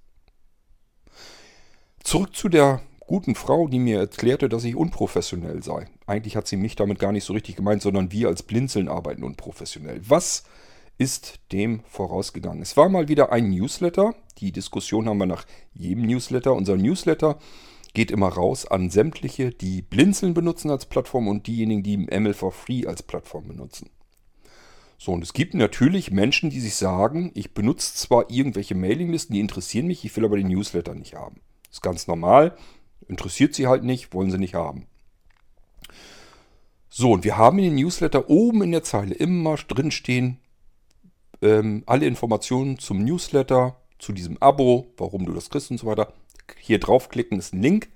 Zurück 2.04 2.36
zu 2.36 2.50
der 2.50 2.82
guten 3.00 3.34
Frau, 3.34 3.66
die 3.66 3.78
mir 3.78 3.98
erklärte, 3.98 4.50
dass 4.50 4.64
ich 4.64 4.76
unprofessionell 4.76 5.62
sei. 5.62 5.88
Eigentlich 6.06 6.36
hat 6.36 6.46
sie 6.46 6.58
mich 6.58 6.76
damit 6.76 6.98
gar 6.98 7.12
nicht 7.12 7.24
so 7.24 7.32
richtig 7.32 7.56
gemeint, 7.56 7.80
sondern 7.80 8.12
wir 8.12 8.28
als 8.28 8.42
Blinzeln 8.42 8.90
arbeiten 8.90 9.24
unprofessionell. 9.24 10.02
Was 10.06 10.44
ist 10.98 11.40
dem 11.52 11.80
vorausgegangen? 11.86 12.62
Es 12.62 12.76
war 12.76 12.88
mal 12.88 13.08
wieder 13.08 13.32
ein 13.32 13.50
Newsletter. 13.50 14.14
Die 14.38 14.52
Diskussion 14.52 15.08
haben 15.08 15.18
wir 15.18 15.26
nach 15.26 15.46
jedem 15.74 16.06
Newsletter. 16.06 16.54
Unser 16.54 16.76
Newsletter 16.76 17.38
geht 17.94 18.10
immer 18.10 18.28
raus 18.28 18.66
an 18.66 18.90
sämtliche, 18.90 19.50
die 19.50 19.80
Blinzeln 19.82 20.34
benutzen 20.34 20.70
als 20.70 20.86
Plattform 20.86 21.28
und 21.28 21.46
diejenigen, 21.46 21.82
die 21.82 21.96
ML 21.96 22.34
for 22.34 22.52
Free 22.52 22.86
als 22.86 23.02
Plattform 23.02 23.48
benutzen. 23.48 23.88
So, 24.98 25.12
und 25.12 25.22
es 25.22 25.32
gibt 25.32 25.54
natürlich 25.54 26.10
Menschen, 26.10 26.50
die 26.50 26.60
sich 26.60 26.74
sagen, 26.74 27.30
ich 27.34 27.52
benutze 27.52 27.94
zwar 27.94 28.30
irgendwelche 28.30 28.74
Mailinglisten, 28.74 29.34
die 29.34 29.40
interessieren 29.40 29.86
mich, 29.86 30.04
ich 30.04 30.16
will 30.16 30.24
aber 30.24 30.36
den 30.36 30.48
Newsletter 30.48 30.94
nicht 30.94 31.14
haben. 31.14 31.40
Ist 31.70 31.82
ganz 31.82 32.06
normal. 32.06 32.56
Interessiert 33.08 33.54
sie 33.54 33.66
halt 33.66 33.84
nicht, 33.84 34.12
wollen 34.14 34.30
sie 34.30 34.38
nicht 34.38 34.54
haben. 34.54 34.86
So, 36.88 37.12
und 37.12 37.24
wir 37.24 37.36
haben 37.36 37.58
in 37.58 37.64
den 37.64 37.74
Newsletter 37.74 38.30
oben 38.30 38.62
in 38.62 38.72
der 38.72 38.82
Zeile 38.82 39.14
immer 39.14 39.56
drinstehen, 39.56 40.38
ähm, 41.46 41.82
alle 41.86 42.06
Informationen 42.06 42.78
zum 42.78 43.04
Newsletter, 43.04 43.76
zu 43.98 44.12
diesem 44.12 44.36
Abo, 44.40 44.88
warum 44.96 45.24
du 45.24 45.32
das 45.32 45.50
kriegst 45.50 45.70
und 45.70 45.78
so 45.78 45.86
weiter. 45.86 46.12
Hier 46.60 46.78
draufklicken 46.78 47.38
ist 47.38 47.54
ein 47.54 47.62
Link. 47.62 47.88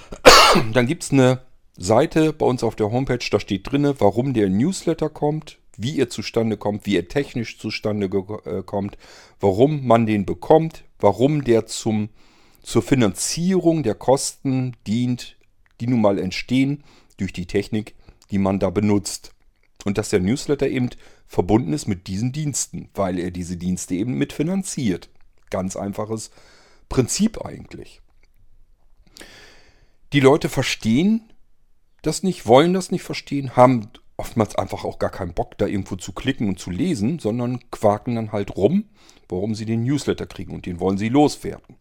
Dann 0.72 0.86
gibt 0.86 1.04
es 1.04 1.12
eine 1.12 1.42
Seite 1.76 2.32
bei 2.32 2.44
uns 2.44 2.62
auf 2.62 2.76
der 2.76 2.90
Homepage, 2.90 3.24
da 3.30 3.40
steht 3.40 3.70
drin, 3.70 3.94
warum 3.98 4.34
der 4.34 4.50
Newsletter 4.50 5.08
kommt, 5.08 5.58
wie 5.76 5.98
er 5.98 6.10
zustande 6.10 6.56
kommt, 6.56 6.84
wie 6.84 6.96
er 6.96 7.08
technisch 7.08 7.58
zustande 7.58 8.06
äh, 8.44 8.62
kommt, 8.62 8.98
warum 9.38 9.86
man 9.86 10.04
den 10.04 10.26
bekommt, 10.26 10.84
warum 10.98 11.42
der 11.44 11.66
zum, 11.66 12.10
zur 12.62 12.82
Finanzierung 12.82 13.82
der 13.82 13.94
Kosten 13.94 14.76
dient, 14.86 15.38
die 15.80 15.86
nun 15.86 16.02
mal 16.02 16.18
entstehen 16.18 16.84
durch 17.16 17.32
die 17.32 17.46
Technik, 17.46 17.94
die 18.30 18.38
man 18.38 18.58
da 18.58 18.68
benutzt. 18.68 19.32
Und 19.84 19.98
dass 19.98 20.10
der 20.10 20.20
Newsletter 20.20 20.68
eben 20.68 20.90
verbunden 21.26 21.72
ist 21.72 21.86
mit 21.86 22.06
diesen 22.06 22.32
Diensten, 22.32 22.88
weil 22.94 23.18
er 23.18 23.30
diese 23.30 23.56
Dienste 23.56 23.94
eben 23.94 24.14
mitfinanziert. 24.14 25.08
Ganz 25.48 25.76
einfaches 25.76 26.30
Prinzip 26.88 27.44
eigentlich. 27.44 28.00
Die 30.12 30.20
Leute 30.20 30.48
verstehen 30.48 31.32
das 32.02 32.22
nicht, 32.22 32.46
wollen 32.46 32.72
das 32.72 32.90
nicht 32.90 33.02
verstehen, 33.02 33.56
haben 33.56 33.88
oftmals 34.16 34.54
einfach 34.56 34.84
auch 34.84 34.98
gar 34.98 35.10
keinen 35.10 35.34
Bock, 35.34 35.56
da 35.58 35.66
irgendwo 35.66 35.96
zu 35.96 36.12
klicken 36.12 36.48
und 36.48 36.58
zu 36.58 36.70
lesen, 36.70 37.18
sondern 37.18 37.60
quaken 37.70 38.16
dann 38.16 38.32
halt 38.32 38.56
rum, 38.56 38.84
warum 39.28 39.54
sie 39.54 39.64
den 39.64 39.84
Newsletter 39.84 40.26
kriegen 40.26 40.54
und 40.54 40.66
den 40.66 40.80
wollen 40.80 40.98
sie 40.98 41.08
loswerden. 41.08 41.76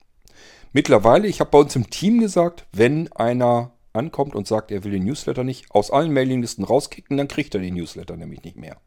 Mittlerweile, 0.72 1.28
ich 1.28 1.40
habe 1.40 1.50
bei 1.50 1.58
uns 1.58 1.76
im 1.76 1.90
Team 1.90 2.20
gesagt, 2.20 2.66
wenn 2.72 3.12
einer 3.14 3.72
ankommt 3.94 4.36
und 4.36 4.48
sagt, 4.48 4.72
er 4.72 4.84
will 4.84 4.92
den 4.92 5.06
Newsletter 5.06 5.44
nicht 5.44 5.72
aus 5.72 5.92
allen 5.92 6.14
Mailinglisten 6.14 6.64
rauskicken, 6.64 7.18
dann 7.18 7.28
kriegt 7.28 7.56
er 7.56 7.62
den 7.62 7.76
Newsletter 7.76 8.18
nämlich 8.18 8.44
nicht 8.44 8.58
mehr. 8.58 8.78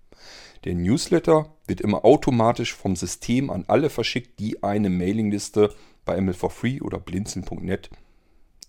Der 0.65 0.75
Newsletter 0.75 1.57
wird 1.67 1.81
immer 1.81 2.05
automatisch 2.05 2.75
vom 2.75 2.95
System 2.95 3.51
an 3.51 3.65
alle 3.67 3.91
verschickt, 3.91 4.39
die 4.39 4.63
eine 4.63 4.91
Mailingliste 4.91 5.75
bei 6.05 6.19
ML4Free 6.19 6.83
oder 6.83 6.99
blinzeln.net 6.99 7.91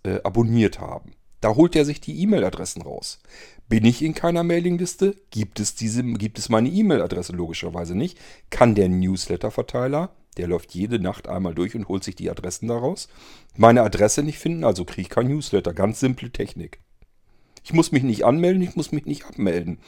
äh, 0.03 0.19
abonniert 0.23 0.79
haben. 0.79 1.13
Da 1.41 1.55
holt 1.55 1.75
er 1.75 1.83
sich 1.85 1.99
die 1.99 2.21
E-Mail-Adressen 2.21 2.81
raus. 2.83 3.19
Bin 3.67 3.85
ich 3.85 4.01
in 4.01 4.13
keiner 4.13 4.43
Mailingliste? 4.43 5.15
Gibt 5.29 5.59
es, 5.59 5.75
diese, 5.75 6.01
gibt 6.03 6.39
es 6.39 6.49
meine 6.49 6.69
E-Mail-Adresse 6.69 7.33
logischerweise 7.33 7.95
nicht? 7.95 8.17
Kann 8.49 8.75
der 8.75 8.87
Newsletter-Verteiler, 8.87 10.15
der 10.35 10.47
läuft 10.47 10.73
jede 10.73 10.99
Nacht 10.99 11.27
einmal 11.27 11.55
durch 11.55 11.75
und 11.75 11.87
holt 11.87 12.03
sich 12.03 12.15
die 12.15 12.29
Adressen 12.29 12.67
daraus, 12.67 13.07
meine 13.55 13.83
Adresse 13.83 14.23
nicht 14.23 14.39
finden, 14.39 14.63
also 14.63 14.85
kriege 14.85 15.01
ich 15.01 15.09
kein 15.09 15.27
Newsletter. 15.27 15.73
Ganz 15.73 15.99
simple 15.99 16.31
Technik. 16.31 16.79
Ich 17.63 17.73
muss 17.73 17.91
mich 17.91 18.03
nicht 18.03 18.25
anmelden, 18.25 18.61
ich 18.61 18.75
muss 18.75 18.91
mich 18.91 19.05
nicht 19.05 19.25
abmelden. 19.25 19.79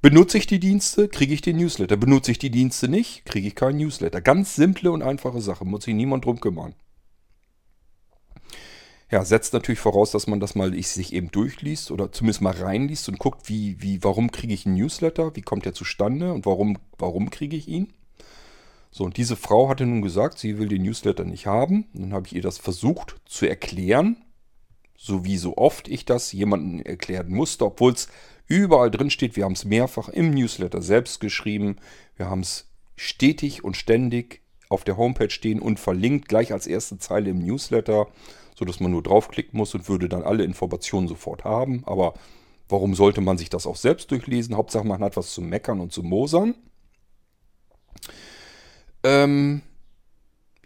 Benutze 0.00 0.36
ich 0.36 0.46
die 0.46 0.60
Dienste, 0.60 1.08
kriege 1.08 1.32
ich 1.32 1.40
den 1.40 1.56
Newsletter. 1.56 1.96
Benutze 1.96 2.30
ich 2.30 2.38
die 2.38 2.50
Dienste 2.50 2.88
nicht, 2.88 3.24
kriege 3.24 3.48
ich 3.48 3.54
keinen 3.54 3.78
Newsletter. 3.78 4.20
Ganz 4.20 4.54
simple 4.54 4.92
und 4.92 5.02
einfache 5.02 5.40
Sache, 5.40 5.64
muss 5.64 5.84
sich 5.84 5.94
niemand 5.94 6.26
drum 6.26 6.40
kümmern. 6.40 6.74
Ja, 9.10 9.24
setzt 9.24 9.52
natürlich 9.54 9.80
voraus, 9.80 10.10
dass 10.10 10.26
man 10.26 10.40
das 10.40 10.54
mal 10.54 10.74
sich 10.82 11.12
eben 11.12 11.30
durchliest 11.30 11.90
oder 11.90 12.12
zumindest 12.12 12.42
mal 12.42 12.52
reinliest 12.52 13.08
und 13.08 13.18
guckt, 13.18 13.48
wie, 13.48 13.80
wie, 13.80 14.04
warum 14.04 14.30
kriege 14.30 14.52
ich 14.52 14.66
einen 14.66 14.74
Newsletter, 14.74 15.34
wie 15.36 15.42
kommt 15.42 15.64
der 15.64 15.72
zustande 15.72 16.32
und 16.32 16.46
warum, 16.46 16.78
warum 16.98 17.30
kriege 17.30 17.56
ich 17.56 17.66
ihn. 17.66 17.92
So, 18.94 19.02
und 19.02 19.16
diese 19.16 19.34
Frau 19.34 19.68
hatte 19.68 19.86
nun 19.86 20.02
gesagt, 20.02 20.38
sie 20.38 20.56
will 20.56 20.68
den 20.68 20.82
Newsletter 20.82 21.24
nicht 21.24 21.46
haben. 21.46 21.88
Und 21.94 22.02
dann 22.02 22.12
habe 22.12 22.28
ich 22.28 22.36
ihr 22.36 22.42
das 22.42 22.58
versucht 22.58 23.16
zu 23.24 23.44
erklären, 23.44 24.22
so 24.96 25.24
wie 25.24 25.36
so 25.36 25.56
oft 25.56 25.88
ich 25.88 26.04
das 26.04 26.30
jemandem 26.30 26.80
erklären 26.80 27.30
musste, 27.30 27.64
obwohl 27.64 27.92
es 27.92 28.06
überall 28.46 28.92
drin 28.92 29.10
steht. 29.10 29.34
Wir 29.34 29.46
haben 29.46 29.54
es 29.54 29.64
mehrfach 29.64 30.08
im 30.08 30.30
Newsletter 30.30 30.80
selbst 30.80 31.18
geschrieben. 31.18 31.74
Wir 32.14 32.30
haben 32.30 32.42
es 32.42 32.70
stetig 32.94 33.64
und 33.64 33.76
ständig 33.76 34.42
auf 34.68 34.84
der 34.84 34.96
Homepage 34.96 35.30
stehen 35.30 35.58
und 35.58 35.80
verlinkt, 35.80 36.28
gleich 36.28 36.52
als 36.52 36.68
erste 36.68 36.96
Zeile 36.98 37.30
im 37.30 37.40
Newsletter 37.40 38.06
sodass 38.54 38.78
man 38.78 38.92
nur 38.92 39.02
draufklicken 39.02 39.56
muss 39.56 39.74
und 39.74 39.88
würde 39.88 40.08
dann 40.08 40.22
alle 40.22 40.44
Informationen 40.44 41.08
sofort 41.08 41.42
haben. 41.42 41.82
Aber 41.86 42.14
warum 42.68 42.94
sollte 42.94 43.20
man 43.20 43.38
sich 43.38 43.50
das 43.50 43.66
auch 43.66 43.74
selbst 43.74 44.10
durchlesen? 44.12 44.56
Hauptsache 44.56 44.86
man 44.86 45.02
hat 45.02 45.16
was 45.16 45.34
zu 45.34 45.42
meckern 45.42 45.80
und 45.80 45.92
zu 45.92 46.02
mosern. 46.02 46.54
Ähm, 49.04 49.62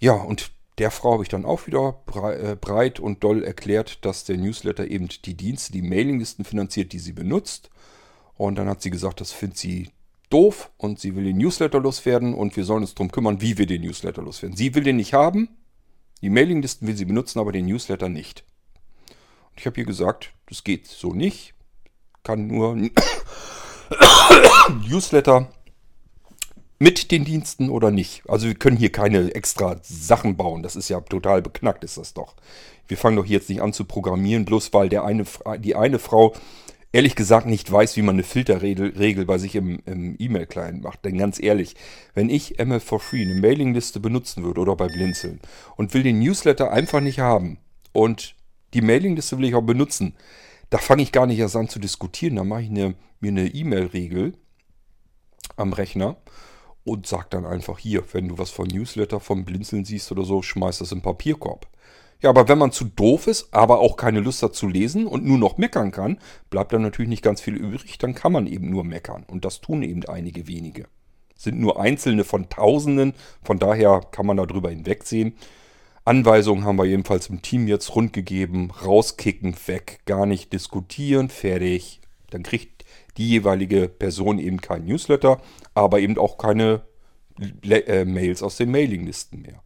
ja, 0.01 0.15
und 0.15 0.51
der 0.79 0.91
Frau 0.91 1.15
habe 1.15 1.25
ich 1.25 1.29
dann 1.29 1.45
auch 1.45 1.67
wieder 1.67 2.01
äh, 2.15 2.55
breit 2.55 3.01
und 3.01 3.25
doll 3.25 3.43
erklärt, 3.43 4.05
dass 4.05 4.25
der 4.25 4.37
Newsletter 4.37 4.87
eben 4.87 5.09
die 5.25 5.35
Dienste, 5.35 5.73
die 5.73 5.83
Mailinglisten 5.83 6.45
finanziert, 6.45 6.93
die 6.93 7.01
sie 7.01 7.13
benutzt. 7.13 7.69
Und 8.37 8.57
dann 8.57 8.69
hat 8.69 8.81
sie 8.81 8.91
gesagt, 8.91 9.21
das 9.21 9.33
findet 9.33 9.59
sie 9.59 9.91
doof 10.31 10.71
und 10.77 11.01
sie 11.01 11.17
will 11.17 11.25
den 11.25 11.39
Newsletter 11.39 11.81
loswerden 11.81 12.35
und 12.35 12.57
wir 12.57 12.65
sollen 12.65 12.83
uns 12.83 12.95
darum 12.95 13.11
kümmern, 13.11 13.41
wie 13.41 13.59
wir 13.59 13.67
den 13.67 13.83
Newsletter 13.83 14.23
loswerden. 14.23 14.57
Sie 14.57 14.75
will 14.75 14.85
den 14.85 14.97
nicht 14.97 15.15
haben, 15.15 15.49
die 16.23 16.31
Mailinglisten 16.31 16.87
will 16.87 16.97
sie 16.97 17.07
benutzen, 17.07 17.41
aber 17.41 17.51
den 17.51 17.67
Newsletter 17.67 18.09
nicht. 18.09 18.45
Und 19.51 19.61
ich 19.61 19.67
habe 19.67 19.81
ihr 19.81 19.87
gesagt, 19.87 20.31
das 20.47 20.63
geht 20.63 20.87
so 20.87 21.13
nicht. 21.13 21.55
Kann 22.23 22.47
nur 22.47 22.77
Newsletter 24.89 25.51
mit 26.79 27.11
den 27.11 27.25
Diensten 27.25 27.71
oder 27.71 27.91
nicht. 27.91 28.23
Also 28.29 28.47
wir 28.47 28.55
können 28.55 28.77
hier 28.77 28.93
keine 28.93 29.35
extra 29.35 29.79
Sachen 29.83 30.37
bauen. 30.37 30.63
Das 30.63 30.77
ist 30.77 30.89
ja 30.89 31.01
total 31.01 31.43
beknackt, 31.43 31.85
ist 31.85 31.99
das 31.99 32.15
doch. 32.15 32.35
Wir 32.87 32.97
fangen 32.97 33.17
doch 33.17 33.27
jetzt 33.27 33.49
nicht 33.49 33.61
an 33.61 33.73
zu 33.73 33.85
programmieren, 33.85 34.45
bloß 34.45 34.73
weil 34.73 34.89
der 34.89 35.05
eine, 35.05 35.25
die 35.59 35.75
eine 35.75 35.99
Frau 35.99 36.35
ehrlich 36.93 37.17
gesagt 37.17 37.47
nicht 37.47 37.71
weiß, 37.71 37.97
wie 37.97 38.03
man 38.03 38.15
eine 38.15 38.23
Filterregel 38.23 39.27
bei 39.27 39.39
sich 39.39 39.55
im, 39.57 39.81
im 39.85 40.17
E-Mail-Client 40.19 40.83
macht. 40.83 41.05
Denn 41.05 41.19
ganz 41.19 41.41
ehrlich, 41.41 41.75
wenn 42.15 42.31
ich 42.31 42.59
ML 42.59 42.81
for 42.81 43.01
Free 43.01 43.23
eine 43.23 43.35
Mailingliste 43.35 44.01
benutzen 44.01 44.45
würde 44.45 44.61
oder 44.61 44.77
bei 44.77 44.87
Blinzeln 44.87 45.41
und 45.77 45.93
will 45.93 46.03
den 46.03 46.21
Newsletter 46.21 46.71
einfach 46.71 47.01
nicht 47.01 47.19
haben 47.19 47.59
und 47.93 48.37
die 48.75 48.83
Mailingliste 48.83 49.37
will 49.39 49.47
ich 49.47 49.55
auch 49.55 49.63
benutzen, 49.63 50.15
da 50.71 50.79
fange 50.79 51.03
ich 51.03 51.13
gar 51.13 51.27
nicht 51.27 51.39
erst 51.39 51.57
an 51.57 51.69
zu 51.69 51.79
diskutieren. 51.79 52.37
Da 52.37 52.45
mache 52.45 52.63
ich 52.63 52.71
eine, 52.71 52.95
mir 53.21 53.31
eine 53.31 53.47
E-Mail-Regel 53.49 54.35
am 55.57 55.73
Rechner 55.73 56.17
und 56.89 57.07
sage 57.07 57.27
dann 57.31 57.47
einfach 57.47 57.79
hier, 57.79 58.03
wenn 58.13 58.29
du 58.29 58.39
was 58.39 58.51
von 58.51 58.67
Newsletter 58.67 59.21
vom 59.21 59.45
Blinzeln 59.45 59.85
siehst 59.85 60.11
oder 60.11 60.25
so, 60.25 60.43
schmeiß 60.43 60.79
das 60.79 60.93
im 60.93 61.03
Papierkorb. 61.03 61.69
Ja, 62.21 62.31
aber 62.31 62.49
wenn 62.49 62.59
man 62.59 62.73
zu 62.73 62.85
doof 62.85 63.29
ist, 63.29 63.49
aber 63.53 63.79
auch 63.79 63.97
keine 63.97 64.21
Lust 64.21 64.43
hat 64.43 64.55
zu 64.55 64.67
lesen 64.67 65.07
und 65.07 65.25
nur 65.25 65.39
noch 65.39 65.57
meckern 65.57 65.93
kann, 65.93 66.19
bleibt 66.51 66.73
dann 66.73 66.83
natürlich 66.83 67.09
nicht 67.09 67.23
ganz 67.23 67.41
viel 67.41 67.55
übrig, 67.55 67.99
dann 67.99 68.15
kann 68.15 68.33
man 68.33 68.49
eben 68.49 68.71
nur 68.71 68.83
meckern. 68.83 69.25
Und 69.29 69.45
das 69.45 69.61
tun 69.61 69.83
eben 69.83 70.05
einige 70.07 70.49
wenige. 70.49 70.87
Sind 71.37 71.61
nur 71.61 71.81
einzelne 71.81 72.25
von 72.25 72.49
Tausenden, 72.49 73.15
von 73.45 73.61
daher 73.61 74.01
kann 74.11 74.27
man 74.27 74.37
darüber 74.37 74.71
hinwegsehen. 74.71 75.35
Anweisungen 76.05 76.65
haben 76.65 76.79
wir 76.79 76.87
jedenfalls 76.87 77.29
im 77.29 77.43
Team 77.43 77.69
jetzt 77.69 77.95
rundgegeben. 77.95 78.71
Rauskicken, 78.71 79.55
weg, 79.67 80.01
gar 80.07 80.27
nicht 80.27 80.53
diskutieren, 80.53 81.29
fertig. 81.29 82.01
Dann 82.31 82.43
kriegt 82.43 82.78
die 83.19 83.29
jeweilige 83.29 83.89
Person 83.89 84.39
eben 84.39 84.61
kein 84.61 84.85
Newsletter, 84.85 85.41
aber 85.75 86.01
eben 86.01 86.17
auch 86.19 86.39
keine 86.39 86.83
äh, 87.63 88.05
Mails 88.05 88.43
aus 88.43 88.57
den 88.57 88.71
Mailinglisten 88.71 89.43
mehr. 89.43 89.63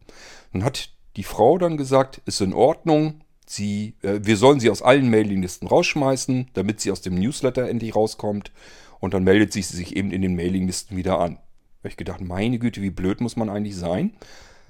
Dann 0.51 0.63
hat 0.63 0.89
die 1.15 1.23
Frau 1.23 1.57
dann 1.57 1.77
gesagt, 1.77 2.21
ist 2.25 2.41
in 2.41 2.53
Ordnung, 2.53 3.21
sie, 3.45 3.95
äh, 4.01 4.19
wir 4.23 4.37
sollen 4.37 4.59
sie 4.59 4.69
aus 4.69 4.81
allen 4.81 5.09
Mailinglisten 5.09 5.67
rausschmeißen, 5.67 6.49
damit 6.53 6.81
sie 6.81 6.91
aus 6.91 7.01
dem 7.01 7.15
Newsletter 7.15 7.69
endlich 7.69 7.95
rauskommt. 7.95 8.51
Und 8.99 9.13
dann 9.13 9.23
meldet 9.23 9.53
sie 9.53 9.61
sich 9.61 9.95
eben 9.95 10.11
in 10.11 10.21
den 10.21 10.35
Mailinglisten 10.35 10.97
wieder 10.97 11.19
an. 11.19 11.37
Habe 11.79 11.89
ich 11.89 11.97
gedacht, 11.97 12.21
meine 12.21 12.57
Güte, 12.57 12.81
wie 12.81 12.89
blöd 12.89 13.21
muss 13.21 13.35
man 13.35 13.49
eigentlich 13.49 13.75
sein? 13.75 14.13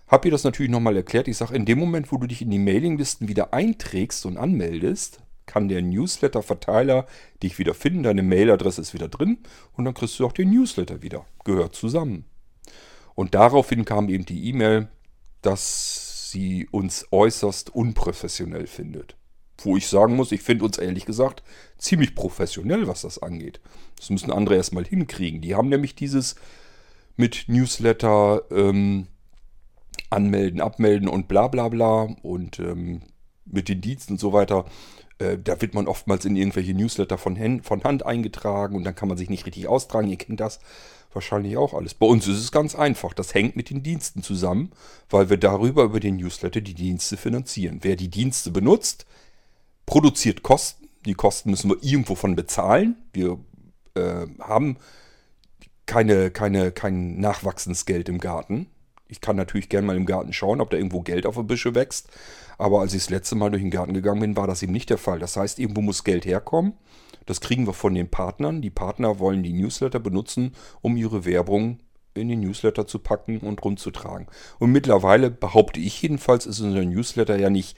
Hab 0.08 0.26
ihr 0.26 0.32
das 0.32 0.44
natürlich 0.44 0.72
nochmal 0.72 0.96
erklärt. 0.96 1.28
Ich 1.28 1.38
sage, 1.38 1.56
in 1.56 1.66
dem 1.66 1.80
Moment, 1.80 2.12
wo 2.12 2.18
du 2.18 2.28
dich 2.28 2.42
in 2.42 2.50
die 2.50 2.60
Mailinglisten 2.60 3.28
wieder 3.28 3.54
einträgst 3.54 4.26
und 4.26 4.38
anmeldest, 4.38 5.23
kann 5.46 5.68
der 5.68 5.82
Newsletter-Verteiler 5.82 7.06
dich 7.42 7.60
wieder 7.60 7.74
finden. 7.74 8.04
Deine 8.04 8.24
Mailadresse 8.24 8.82
ist 8.82 8.94
wieder 8.94 9.08
drin 9.08 9.40
und 9.74 9.86
dann 9.86 9.94
kriegst 9.94 10.20
du 10.20 10.26
auch 10.26 10.34
den 10.34 10.50
Newsletter 10.50 11.02
wieder. 11.02 11.26
Gehört 11.44 11.76
zusammen. 11.76 12.26
Und 13.16 13.36
daraufhin 13.36 13.86
kam 13.86 14.10
eben 14.10 14.26
die 14.26 14.50
E-Mail, 14.50 14.88
dass 15.42 16.32
sie 16.32 16.68
uns 16.72 17.08
äußerst 17.12 17.76
unprofessionell 17.76 18.68
findet. 18.68 19.16
Wo 19.60 19.78
ich 19.78 19.88
sagen 19.88 20.16
muss, 20.16 20.32
ich 20.32 20.42
finde 20.42 20.66
uns 20.66 20.78
ehrlich 20.78 21.06
gesagt 21.06 21.44
ziemlich 21.78 22.16
professionell, 22.16 22.88
was 22.88 23.02
das 23.02 23.22
angeht. 23.22 23.62
Das 23.98 24.10
müssen 24.10 24.32
andere 24.32 24.56
erstmal 24.56 24.86
hinkriegen. 24.86 25.42
Die 25.42 25.56
haben 25.56 25.70
nämlich 25.70 25.96
dieses 25.96 26.36
mit 27.16 27.46
Newsletter 27.48 28.44
ähm, 28.52 29.08
anmelden, 30.10 30.60
abmelden 30.60 31.08
und 31.08 31.28
bla 31.28 31.48
bla 31.48 31.70
bla 31.70 32.08
und 32.24 32.60
ähm, 32.60 33.02
mit 33.46 33.70
den 33.70 33.82
Diensten 33.82 34.14
und 34.14 34.20
so 34.20 34.34
weiter. 34.34 34.66
Äh, 35.24 35.40
da 35.42 35.62
wird 35.62 35.74
man 35.74 35.88
oftmals 35.88 36.26
in 36.26 36.36
irgendwelche 36.36 36.74
Newsletter 36.74 37.18
von 37.18 37.40
Hand, 37.40 37.66
von 37.66 37.84
Hand 37.84 38.06
eingetragen 38.06 38.76
und 38.76 38.84
dann 38.84 38.96
kann 38.96 39.08
man 39.08 39.18
sich 39.18 39.30
nicht 39.30 39.46
richtig 39.46 39.68
austragen. 39.68 40.10
Ihr 40.10 40.18
kennt 40.18 40.40
das 40.40 40.60
wahrscheinlich 41.14 41.58
auch 41.58 41.74
alles. 41.74 41.94
Bei 41.94 42.06
uns 42.06 42.28
ist 42.28 42.40
es 42.40 42.52
ganz 42.52 42.76
einfach. 42.76 43.14
Das 43.14 43.34
hängt 43.34 43.56
mit 43.56 43.70
den 43.70 43.84
Diensten 43.84 44.24
zusammen, 44.24 44.72
weil 45.10 45.30
wir 45.30 45.38
darüber 45.38 45.84
über 45.84 46.00
den 46.00 46.18
Newsletter 46.18 46.62
die 46.62 46.74
Dienste 46.74 47.18
finanzieren. 47.18 47.80
Wer 47.82 47.96
die 47.96 48.10
Dienste 48.10 48.52
benutzt, 48.52 49.06
produziert 49.86 50.44
Kosten. 50.44 50.90
Die 51.06 51.14
Kosten 51.14 51.52
müssen 51.52 51.70
wir 51.70 51.78
irgendwo 51.82 52.16
von 52.16 52.36
bezahlen. 52.36 52.96
Wir 53.12 53.38
äh, 53.96 54.26
haben 54.40 54.78
keine, 55.86 56.32
keine, 56.32 56.72
kein 56.72 57.20
nachwachsendes 57.20 57.86
Geld 57.86 58.10
im 58.10 58.20
Garten. 58.20 58.68
Ich 59.08 59.22
kann 59.22 59.36
natürlich 59.36 59.70
gerne 59.70 59.86
mal 59.86 59.98
im 59.98 60.06
Garten 60.06 60.34
schauen, 60.34 60.62
ob 60.62 60.70
da 60.70 60.78
irgendwo 60.78 61.02
Geld 61.02 61.26
auf 61.26 61.36
der 61.36 61.44
Büsche 61.44 61.76
wächst. 61.76 62.10
Aber 62.58 62.82
als 62.82 62.94
ich 62.94 63.04
das 63.04 63.10
letzte 63.10 63.36
Mal 63.36 63.50
durch 63.50 63.62
den 63.62 63.72
Garten 63.72 63.94
gegangen 63.94 64.22
bin, 64.22 64.38
war 64.38 64.48
das 64.48 64.64
eben 64.64 64.74
nicht 64.74 64.90
der 64.90 64.98
Fall. 64.98 65.20
Das 65.20 65.38
heißt, 65.38 65.60
irgendwo 65.60 65.82
muss 65.82 66.04
Geld 66.04 66.26
herkommen. 66.26 66.74
Das 67.26 67.42
kriegen 67.42 67.66
wir 67.68 67.74
von 67.74 67.96
den 67.96 68.10
Partnern. 68.10 68.62
Die 68.62 68.70
Partner 68.70 69.20
wollen 69.20 69.44
die 69.44 69.54
Newsletter 69.54 70.00
benutzen, 70.00 70.54
um 70.82 70.98
ihre 70.98 71.26
Werbung 71.26 71.80
in 72.14 72.28
den 72.28 72.42
Newsletter 72.42 72.86
zu 72.86 73.00
packen 73.00 73.40
und 73.40 73.64
rumzutragen. 73.64 74.28
Und 74.60 74.72
mittlerweile 74.72 75.32
behaupte 75.32 75.80
ich 75.80 76.02
jedenfalls, 76.02 76.46
ist 76.46 76.60
unser 76.60 76.86
Newsletter 76.86 77.38
ja 77.38 77.50
nicht 77.50 77.78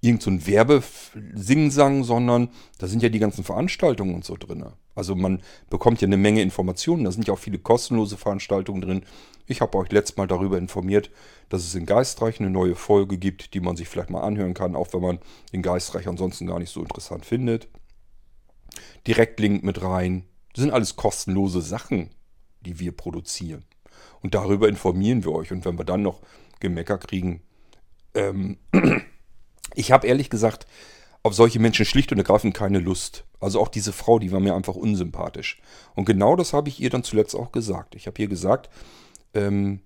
irgend 0.00 0.22
so 0.22 0.30
Werbesingsang, 0.30 2.04
sondern 2.04 2.50
da 2.78 2.86
sind 2.86 3.02
ja 3.02 3.08
die 3.08 3.18
ganzen 3.18 3.44
Veranstaltungen 3.44 4.14
und 4.14 4.24
so 4.24 4.36
drin. 4.36 4.64
Also 4.94 5.14
man 5.14 5.42
bekommt 5.70 6.00
ja 6.00 6.06
eine 6.06 6.16
Menge 6.16 6.42
Informationen, 6.42 7.04
da 7.04 7.12
sind 7.12 7.26
ja 7.26 7.34
auch 7.34 7.38
viele 7.38 7.58
kostenlose 7.58 8.16
Veranstaltungen 8.16 8.80
drin. 8.80 9.02
Ich 9.46 9.60
habe 9.60 9.76
euch 9.78 9.90
letztes 9.92 10.16
Mal 10.16 10.26
darüber 10.26 10.56
informiert, 10.56 11.10
dass 11.48 11.64
es 11.64 11.74
in 11.74 11.86
Geistreich 11.86 12.40
eine 12.40 12.50
neue 12.50 12.74
Folge 12.74 13.18
gibt, 13.18 13.54
die 13.54 13.60
man 13.60 13.76
sich 13.76 13.88
vielleicht 13.88 14.10
mal 14.10 14.22
anhören 14.22 14.54
kann, 14.54 14.76
auch 14.76 14.92
wenn 14.92 15.02
man 15.02 15.18
den 15.52 15.62
Geistreich 15.62 16.08
ansonsten 16.08 16.46
gar 16.46 16.58
nicht 16.58 16.70
so 16.70 16.80
interessant 16.80 17.26
findet. 17.26 17.68
Direktlink 19.06 19.62
mit 19.62 19.82
rein. 19.82 20.24
Das 20.54 20.62
sind 20.62 20.72
alles 20.72 20.96
kostenlose 20.96 21.60
Sachen, 21.60 22.10
die 22.60 22.78
wir 22.78 22.92
produzieren. 22.92 23.64
Und 24.22 24.34
darüber 24.34 24.68
informieren 24.68 25.24
wir 25.24 25.32
euch. 25.32 25.52
Und 25.52 25.64
wenn 25.64 25.78
wir 25.78 25.84
dann 25.84 26.02
noch 26.02 26.22
Gemecker 26.60 26.98
kriegen, 26.98 27.42
ähm, 28.14 28.56
ich 29.74 29.92
habe 29.92 30.06
ehrlich 30.06 30.30
gesagt 30.30 30.66
auf 31.24 31.34
solche 31.34 31.58
Menschen 31.58 31.86
schlicht 31.86 32.12
und 32.12 32.18
ergreifend 32.18 32.54
keine 32.54 32.78
Lust. 32.78 33.24
Also 33.40 33.58
auch 33.58 33.68
diese 33.68 33.92
Frau, 33.92 34.18
die 34.18 34.30
war 34.30 34.40
mir 34.40 34.54
einfach 34.54 34.76
unsympathisch. 34.76 35.60
Und 35.94 36.04
genau 36.04 36.36
das 36.36 36.52
habe 36.52 36.68
ich 36.68 36.80
ihr 36.80 36.90
dann 36.90 37.02
zuletzt 37.02 37.34
auch 37.34 37.50
gesagt. 37.50 37.94
Ich 37.94 38.06
habe 38.06 38.20
ihr 38.20 38.28
gesagt, 38.28 38.68
ähm, 39.32 39.80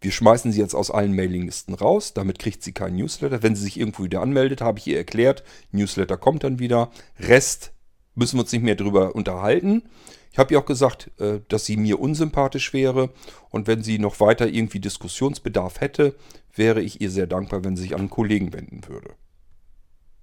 wir 0.00 0.10
schmeißen 0.10 0.50
sie 0.50 0.60
jetzt 0.60 0.74
aus 0.74 0.90
allen 0.90 1.14
Mailinglisten 1.14 1.74
raus, 1.74 2.12
damit 2.12 2.40
kriegt 2.40 2.64
sie 2.64 2.72
keinen 2.72 2.96
Newsletter. 2.96 3.42
Wenn 3.42 3.54
sie 3.54 3.62
sich 3.62 3.78
irgendwo 3.78 4.02
wieder 4.02 4.20
anmeldet, 4.20 4.62
habe 4.62 4.80
ich 4.80 4.86
ihr 4.88 4.96
erklärt, 4.96 5.44
Newsletter 5.70 6.16
kommt 6.16 6.42
dann 6.42 6.58
wieder. 6.58 6.90
Rest 7.20 7.72
müssen 8.16 8.36
wir 8.36 8.42
uns 8.42 8.52
nicht 8.52 8.64
mehr 8.64 8.74
drüber 8.74 9.14
unterhalten. 9.14 9.84
Ich 10.32 10.38
habe 10.38 10.54
ihr 10.54 10.58
auch 10.58 10.66
gesagt, 10.66 11.12
äh, 11.20 11.40
dass 11.46 11.66
sie 11.66 11.76
mir 11.76 12.00
unsympathisch 12.00 12.72
wäre 12.72 13.10
und 13.50 13.68
wenn 13.68 13.84
sie 13.84 14.00
noch 14.00 14.18
weiter 14.18 14.48
irgendwie 14.48 14.80
Diskussionsbedarf 14.80 15.80
hätte, 15.80 16.16
wäre 16.52 16.82
ich 16.82 17.00
ihr 17.00 17.10
sehr 17.12 17.28
dankbar, 17.28 17.62
wenn 17.62 17.76
sie 17.76 17.82
sich 17.84 17.94
an 17.94 18.00
einen 18.00 18.10
Kollegen 18.10 18.52
wenden 18.52 18.80
würde. 18.88 19.14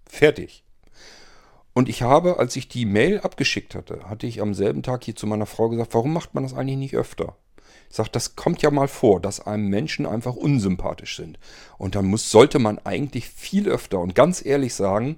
Fertig. 0.09 0.63
Und 1.73 1.89
ich 1.89 2.01
habe, 2.01 2.39
als 2.39 2.55
ich 2.55 2.67
die 2.67 2.85
Mail 2.85 3.19
abgeschickt 3.19 3.75
hatte, 3.75 4.09
hatte 4.09 4.25
ich 4.25 4.41
am 4.41 4.55
selben 4.55 4.81
Tag 4.81 5.03
hier 5.03 5.15
zu 5.15 5.27
meiner 5.27 5.45
Frau 5.45 5.69
gesagt, 5.69 5.93
warum 5.93 6.11
macht 6.11 6.33
man 6.33 6.43
das 6.43 6.55
eigentlich 6.55 6.77
nicht 6.77 6.95
öfter? 6.95 7.37
Ich 7.89 7.95
sage, 7.95 8.09
das 8.11 8.35
kommt 8.35 8.61
ja 8.61 8.71
mal 8.71 8.87
vor, 8.87 9.21
dass 9.21 9.45
einem 9.45 9.67
Menschen 9.67 10.05
einfach 10.05 10.35
unsympathisch 10.35 11.15
sind. 11.15 11.37
Und 11.77 11.95
dann 11.95 12.05
muss, 12.05 12.31
sollte 12.31 12.59
man 12.59 12.79
eigentlich 12.79 13.29
viel 13.29 13.69
öfter 13.69 13.99
und 13.99 14.15
ganz 14.15 14.43
ehrlich 14.43 14.73
sagen, 14.73 15.17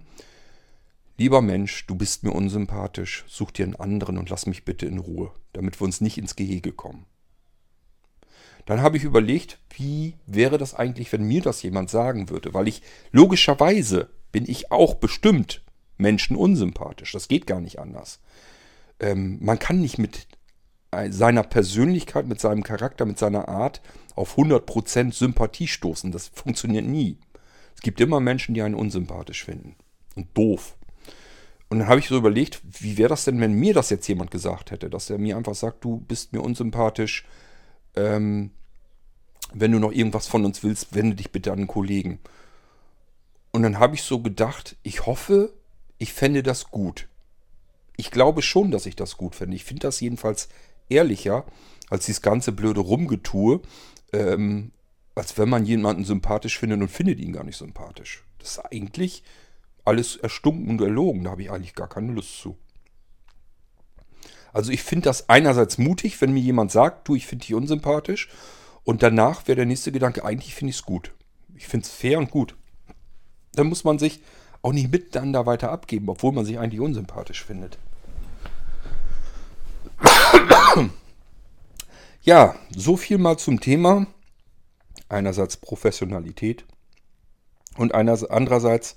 lieber 1.17 1.41
Mensch, 1.41 1.88
du 1.88 1.96
bist 1.96 2.24
mir 2.24 2.31
unsympathisch, 2.31 3.24
such 3.27 3.51
dir 3.51 3.63
einen 3.63 3.75
anderen 3.75 4.17
und 4.17 4.29
lass 4.29 4.46
mich 4.46 4.65
bitte 4.65 4.86
in 4.86 5.00
Ruhe, 5.00 5.31
damit 5.53 5.79
wir 5.79 5.86
uns 5.86 6.01
nicht 6.01 6.17
ins 6.17 6.36
Gehege 6.36 6.74
kommen. 6.74 7.05
Dann 8.65 8.81
habe 8.81 8.98
ich 8.98 9.03
überlegt, 9.03 9.58
wie 9.75 10.15
wäre 10.27 10.58
das 10.58 10.75
eigentlich, 10.75 11.12
wenn 11.12 11.24
mir 11.24 11.41
das 11.41 11.63
jemand 11.63 11.89
sagen 11.89 12.29
würde, 12.29 12.53
weil 12.53 12.67
ich 12.67 12.84
logischerweise 13.12 14.10
bin 14.31 14.50
ich 14.50 14.71
auch 14.71 14.95
bestimmt 14.95 15.63
Menschen 15.98 16.36
unsympathisch. 16.36 17.12
Das 17.12 17.27
geht 17.27 17.48
gar 17.48 17.62
nicht 17.62 17.79
anders. 17.79 18.19
Ähm, 19.00 19.38
man 19.41 19.59
kann 19.59 19.79
nicht 19.79 19.98
mit 19.98 20.27
seiner 21.09 21.44
Persönlichkeit, 21.44 22.27
mit 22.27 22.39
seinem 22.39 22.63
Charakter, 22.63 23.05
mit 23.05 23.20
seiner 23.20 23.48
Art 23.48 23.81
auf 24.15 24.37
100% 24.37 25.13
Sympathie 25.13 25.68
stoßen. 25.68 26.11
Das 26.11 26.29
funktioniert 26.29 26.85
nie. 26.85 27.18
Es 27.75 27.81
gibt 27.81 28.01
immer 28.01 28.20
Menschen, 28.20 28.55
die 28.55 28.61
einen 28.61 28.75
unsympathisch 28.75 29.46
finden. 29.46 29.75
Und 30.15 30.35
doof. 30.35 30.75
Und 31.70 31.79
dann 31.79 31.87
habe 31.87 32.00
ich 32.00 32.07
so 32.07 32.18
überlegt, 32.18 32.61
wie 32.63 32.98
wäre 32.98 33.09
das 33.09 33.25
denn, 33.25 33.39
wenn 33.39 33.53
mir 33.53 33.75
das 33.75 33.92
jetzt 33.92 34.07
jemand 34.07 34.31
gesagt 34.31 34.72
hätte, 34.72 34.89
dass 34.89 35.09
er 35.09 35.20
mir 35.20 35.37
einfach 35.37 35.53
sagt, 35.53 35.83
du 35.83 36.00
bist 36.00 36.33
mir 36.33 36.42
unsympathisch, 36.42 37.25
ähm, 37.96 38.51
wenn 39.53 39.72
du 39.72 39.79
noch 39.79 39.92
irgendwas 39.92 40.27
von 40.27 40.46
uns 40.46 40.63
willst, 40.63 40.96
wende 40.96 41.15
dich 41.15 41.31
bitte 41.31 41.51
an 41.51 41.59
einen 41.59 41.68
Kollegen. 41.68 42.20
Und 43.59 43.63
dann 43.63 43.79
habe 43.79 43.95
ich 43.95 44.03
so 44.03 44.19
gedacht, 44.19 44.77
ich 44.83 45.05
hoffe, 45.05 45.53
ich 45.98 46.13
fände 46.13 46.43
das 46.43 46.72
gut. 46.72 47.09
Ich 47.98 48.09
glaube 48.09 48.41
schon, 48.41 48.72
dass 48.72 48.85
ich 48.85 48.95
das 48.95 49.17
gut 49.17 49.35
fände. 49.35 49.53
Ich 49.53 49.65
finde 49.65 49.81
das 49.81 50.00
jedenfalls 50.00 50.48
ehrlicher 50.87 51.45
als 51.89 52.05
dieses 52.05 52.22
ganze 52.22 52.53
blöde 52.53 52.79
Rumgetue, 52.79 53.59
ähm, 54.13 54.72
als 55.13 55.37
wenn 55.37 55.50
man 55.50 55.65
jemanden 55.65 56.05
sympathisch 56.05 56.57
findet 56.57 56.79
und 56.79 56.87
findet 56.87 57.19
ihn 57.19 57.33
gar 57.33 57.43
nicht 57.43 57.57
sympathisch. 57.57 58.24
Das 58.37 58.51
ist 58.51 58.59
eigentlich 58.59 59.24
alles 59.83 60.15
erstunken 60.15 60.69
und 60.69 60.79
erlogen. 60.79 61.25
Da 61.25 61.31
habe 61.31 61.41
ich 61.41 61.51
eigentlich 61.51 61.75
gar 61.75 61.89
keine 61.89 62.13
Lust 62.13 62.39
zu. 62.39 62.57
Also 64.53 64.72
ich 64.72 64.83
finde 64.83 65.03
das 65.03 65.27
einerseits 65.27 65.77
mutig, 65.77 66.22
wenn 66.22 66.31
mir 66.31 66.39
jemand 66.39 66.72
sagt, 66.72 67.09
du, 67.09 67.15
ich 67.15 67.27
finde 67.27 67.45
dich 67.45 67.55
unsympathisch. 67.55 68.29
Und 68.85 69.03
danach 69.03 69.50
wäre 69.50 69.57
der 69.57 69.65
nächste 69.65 69.91
Gedanke, 69.91 70.24
eigentlich 70.24 70.55
finde 70.55 70.69
ich 70.69 70.77
es 70.77 70.85
gut. 70.85 71.11
Ich 71.55 71.67
finde 71.67 71.85
es 71.85 71.91
fair 71.91 72.19
und 72.19 72.31
gut. 72.31 72.55
Dann 73.53 73.68
muss 73.68 73.83
man 73.83 74.00
sich 74.00 74.22
auch 74.62 74.74
nicht 74.74 74.92
miteinander 74.92 75.46
weiter 75.46 75.72
abgeben, 75.72 76.09
obwohl 76.09 76.31
man 76.31 76.46
sich 76.46 76.59
eigentlich 76.59 76.81
unsympathisch 76.81 77.44
findet. 77.44 77.77
Ja, 82.22 82.55
so 82.75 82.98
viel 82.98 83.18
mal 83.18 83.38
zum 83.38 83.62
Thema. 83.62 84.05
Einerseits 85.07 85.55
Professionalität 85.57 86.66
und 87.77 87.96
andererseits, 87.96 88.96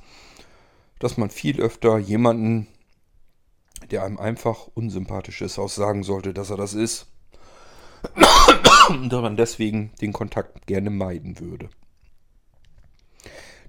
dass 0.99 1.17
man 1.17 1.31
viel 1.31 1.61
öfter 1.61 1.99
jemanden, 1.99 2.67
der 3.91 4.03
einem 4.03 4.19
einfach 4.19 4.67
unsympathisch 4.75 5.41
ist, 5.41 5.59
auch 5.59 5.69
sagen 5.69 6.03
sollte, 6.03 6.35
dass 6.35 6.51
er 6.51 6.57
das 6.57 6.75
ist. 6.75 7.07
und 8.89 9.09
dass 9.09 9.23
man 9.23 9.37
deswegen 9.37 9.93
den 10.01 10.13
Kontakt 10.13 10.67
gerne 10.67 10.91
meiden 10.91 11.39
würde. 11.39 11.71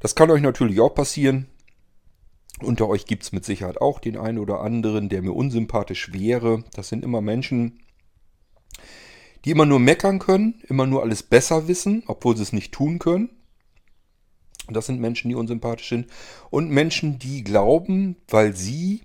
Das 0.04 0.16
kann 0.16 0.30
euch 0.30 0.42
natürlich 0.42 0.82
auch 0.82 0.94
passieren. 0.94 1.48
Unter 2.62 2.90
euch 2.90 3.06
gibt 3.06 3.24
es 3.24 3.32
mit 3.32 3.46
Sicherheit 3.46 3.80
auch 3.80 4.00
den 4.00 4.18
einen 4.18 4.38
oder 4.38 4.60
anderen, 4.60 5.08
der 5.08 5.22
mir 5.22 5.32
unsympathisch 5.32 6.12
wäre. 6.12 6.66
Das 6.74 6.90
sind 6.90 7.06
immer 7.06 7.22
Menschen, 7.22 7.80
die 9.46 9.52
immer 9.52 9.66
nur 9.66 9.80
meckern 9.80 10.20
können, 10.20 10.62
immer 10.68 10.86
nur 10.88 11.04
alles 11.04 11.24
besser 11.24 11.70
wissen, 11.70 12.04
obwohl 12.08 12.36
sie 12.36 12.44
es 12.44 12.52
nicht 12.52 12.74
tun 12.74 13.00
können. 13.00 13.30
Das 14.68 14.88
sind 14.88 15.00
Menschen, 15.00 15.30
die 15.30 15.36
unsympathisch 15.36 15.88
sind. 15.88 16.08
Und 16.50 16.70
Menschen, 16.70 17.18
die 17.18 17.42
glauben, 17.46 18.18
weil 18.28 18.54
sie 18.54 19.04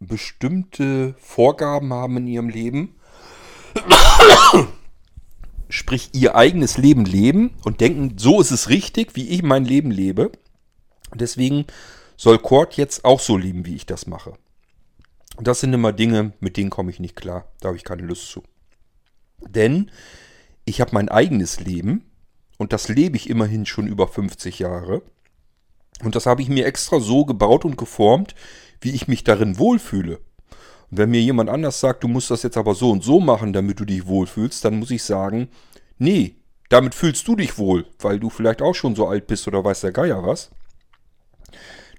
bestimmte 0.00 1.16
Vorgaben 1.18 1.92
haben 1.92 2.16
in 2.16 2.26
ihrem 2.28 2.48
Leben, 2.48 2.96
sprich 5.68 6.10
ihr 6.12 6.34
eigenes 6.34 6.78
Leben 6.78 7.04
leben 7.04 7.54
und 7.64 7.80
denken, 7.80 8.16
so 8.18 8.40
ist 8.40 8.50
es 8.50 8.68
richtig, 8.68 9.16
wie 9.16 9.28
ich 9.28 9.42
mein 9.42 9.64
Leben 9.64 9.90
lebe. 9.90 10.32
Deswegen 11.14 11.66
soll 12.16 12.38
Kurt 12.38 12.76
jetzt 12.76 13.04
auch 13.04 13.20
so 13.20 13.36
leben, 13.36 13.66
wie 13.66 13.76
ich 13.76 13.86
das 13.86 14.06
mache. 14.06 14.34
Das 15.40 15.60
sind 15.60 15.72
immer 15.72 15.92
Dinge, 15.92 16.32
mit 16.40 16.56
denen 16.56 16.70
komme 16.70 16.90
ich 16.90 17.00
nicht 17.00 17.16
klar. 17.16 17.50
Da 17.60 17.68
habe 17.68 17.76
ich 17.76 17.84
keine 17.84 18.02
Lust 18.02 18.28
zu. 18.28 18.42
Denn 19.46 19.90
ich 20.64 20.80
habe 20.80 20.90
mein 20.94 21.08
eigenes 21.08 21.60
Leben 21.60 22.10
und 22.56 22.72
das 22.72 22.88
lebe 22.88 23.16
ich 23.16 23.30
immerhin 23.30 23.66
schon 23.66 23.86
über 23.86 24.08
50 24.08 24.58
Jahre. 24.58 25.02
Und 26.02 26.16
das 26.16 26.26
habe 26.26 26.42
ich 26.42 26.48
mir 26.48 26.66
extra 26.66 27.00
so 27.00 27.24
gebaut 27.24 27.64
und 27.64 27.78
geformt, 27.78 28.34
wie 28.80 28.90
ich 28.90 29.08
mich 29.08 29.24
darin 29.24 29.58
wohlfühle. 29.58 30.20
Und 30.90 30.98
wenn 30.98 31.10
mir 31.10 31.20
jemand 31.20 31.50
anders 31.50 31.80
sagt, 31.80 32.04
du 32.04 32.08
musst 32.08 32.30
das 32.30 32.42
jetzt 32.42 32.56
aber 32.56 32.74
so 32.74 32.90
und 32.90 33.04
so 33.04 33.20
machen, 33.20 33.52
damit 33.52 33.80
du 33.80 33.84
dich 33.84 34.06
wohlfühlst, 34.06 34.64
dann 34.64 34.78
muss 34.78 34.90
ich 34.90 35.02
sagen, 35.02 35.48
nee, 35.98 36.36
damit 36.68 36.94
fühlst 36.94 37.26
du 37.28 37.36
dich 37.36 37.58
wohl, 37.58 37.86
weil 37.98 38.20
du 38.20 38.30
vielleicht 38.30 38.62
auch 38.62 38.74
schon 38.74 38.94
so 38.94 39.06
alt 39.06 39.26
bist 39.26 39.48
oder 39.48 39.64
weiß 39.64 39.80
der 39.82 39.92
Geier 39.92 40.24
was. 40.24 40.50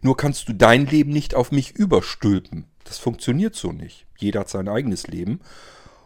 Nur 0.02 0.16
kannst 0.16 0.48
du 0.48 0.54
dein 0.54 0.86
Leben 0.86 1.12
nicht 1.12 1.36
auf 1.36 1.52
mich 1.52 1.72
überstülpen. 1.72 2.66
Das 2.86 2.98
funktioniert 2.98 3.56
so 3.56 3.72
nicht. 3.72 4.06
Jeder 4.18 4.42
hat 4.42 4.50
sein 4.50 4.70
eigenes 4.70 5.08
Leben. 5.08 5.42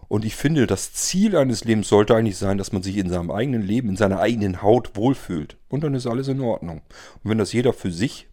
Und 0.07 0.25
ich 0.25 0.35
finde, 0.35 0.67
das 0.67 0.93
Ziel 0.93 1.35
eines 1.35 1.63
Lebens 1.63 1.89
sollte 1.89 2.15
eigentlich 2.15 2.37
sein, 2.37 2.57
dass 2.57 2.71
man 2.71 2.83
sich 2.83 2.97
in 2.97 3.09
seinem 3.09 3.31
eigenen 3.31 3.61
Leben, 3.61 3.89
in 3.89 3.97
seiner 3.97 4.19
eigenen 4.19 4.61
Haut 4.61 4.95
wohlfühlt. 4.95 5.57
Und 5.69 5.83
dann 5.83 5.95
ist 5.95 6.07
alles 6.07 6.27
in 6.27 6.41
Ordnung. 6.41 6.81
Und 7.23 7.31
wenn 7.31 7.37
das 7.37 7.53
jeder 7.53 7.73
für 7.73 7.91
sich 7.91 8.27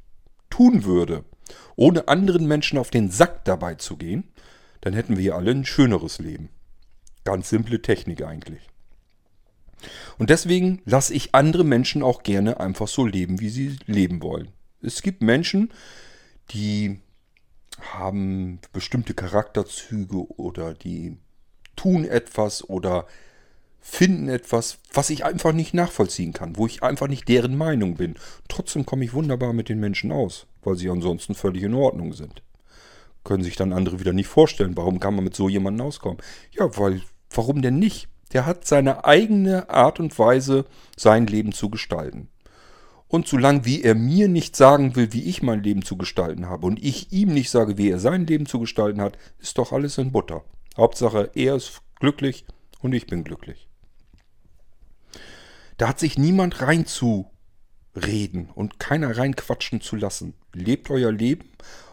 tun 0.51 0.85
würde, 0.85 1.25
ohne 1.77 2.09
anderen 2.09 2.47
Menschen 2.47 2.79
auf 2.79 2.91
den 2.91 3.11
Sack 3.11 3.45
dabei 3.45 3.75
zu 3.75 3.97
gehen, 3.97 4.25
dann 4.81 4.95
hätten 4.95 5.17
wir 5.17 5.35
alle 5.35 5.51
ein 5.51 5.65
schöneres 5.65 6.19
Leben. 6.19 6.49
Ganz 7.25 7.51
simple 7.51 7.83
Technik 7.83 8.23
eigentlich. 8.23 8.69
Und 10.19 10.31
deswegen 10.31 10.83
lasse 10.85 11.15
ich 11.15 11.35
andere 11.35 11.65
Menschen 11.65 12.03
auch 12.03 12.23
gerne 12.23 12.61
einfach 12.61 12.89
so 12.89 13.07
leben, 13.07 13.41
wie 13.41 13.49
sie 13.49 13.77
leben 13.87 14.23
wollen. 14.23 14.49
Es 14.83 15.03
gibt 15.03 15.23
Menschen, 15.23 15.71
die 16.51 17.01
haben 17.81 18.61
bestimmte 18.73 19.15
Charakterzüge 19.15 20.27
oder 20.37 20.75
die 20.75 21.17
tun 21.77 22.05
etwas 22.05 22.69
oder 22.69 23.07
finden 23.81 24.29
etwas, 24.29 24.79
was 24.93 25.09
ich 25.09 25.25
einfach 25.25 25.53
nicht 25.53 25.73
nachvollziehen 25.73 26.35
kann, 26.35 26.57
wo 26.57 26.67
ich 26.67 26.83
einfach 26.83 27.09
nicht 27.09 27.29
deren 27.29 27.57
Meinung 27.57 27.95
bin. 27.97 28.17
Trotzdem 28.49 28.85
komme 28.85 29.05
ich 29.05 29.15
wunderbar 29.15 29.55
mit 29.55 29.71
den 29.71 29.81
Menschen 29.81 30.13
aus, 30.13 30.47
weil 30.63 30.77
sie 30.77 30.91
ansonsten 30.91 31.35
völlig 31.35 31.63
in 31.63 31.75
Ordnung 31.75 32.13
sind. 32.13 32.43
Können 33.25 33.43
sich 33.43 33.57
dann 33.57 33.73
andere 33.73 34.01
wieder 34.01 34.13
nicht 34.13 34.29
vorstellen, 34.29 34.77
warum 34.77 35.01
kann 35.01 35.15
man 35.15 35.25
mit 35.25 35.35
so 35.35 35.49
jemandem 35.49 35.87
auskommen? 35.87 36.19
Ja, 36.53 36.77
weil, 36.79 37.03
warum 37.31 37.63
denn 37.63 37.79
nicht? 37.79 38.09
Der 38.33 38.47
hat 38.47 38.67
seine 38.67 39.05
eigene 39.05 39.69
Art 39.71 40.01
und 40.01 40.19
Weise, 40.19 40.65
sein 40.97 41.27
Leben 41.27 41.53
zu 41.53 41.69
gestalten. 41.69 42.29
Und 43.09 43.27
solange 43.27 43.65
wie 43.65 43.83
er 43.83 43.97
mir 43.97 44.29
nicht 44.29 44.55
sagen 44.55 44.95
will, 44.95 45.13
wie 45.13 45.25
ich 45.25 45.43
mein 45.43 45.65
Leben 45.65 45.83
zu 45.83 45.97
gestalten 45.97 46.49
habe 46.49 46.67
und 46.67 46.83
ich 46.83 47.13
ihm 47.13 47.35
nicht 47.35 47.51
sage, 47.51 47.77
wie 47.77 47.91
er 47.91 47.99
sein 47.99 48.25
Leben 48.25 48.47
zu 48.47 48.61
gestalten 48.61 49.01
hat, 49.01 49.19
ist 49.41 49.59
doch 49.59 49.73
alles 49.73 49.99
in 49.99 50.13
Butter. 50.13 50.45
Hauptsache, 50.77 51.31
er 51.35 51.57
ist 51.57 51.83
glücklich 51.99 52.45
und 52.81 52.93
ich 52.93 53.07
bin 53.07 53.25
glücklich. 53.25 53.69
Da 55.77 55.89
hat 55.89 55.99
sich 55.99 56.19
niemand 56.19 56.61
reinzureden 57.95 58.51
und 58.55 58.79
keiner 58.79 59.17
reinquatschen 59.17 59.81
zu 59.81 59.97
lassen. 59.97 60.35
Lebt 60.53 60.91
euer 60.91 61.13
Leben 61.13 61.51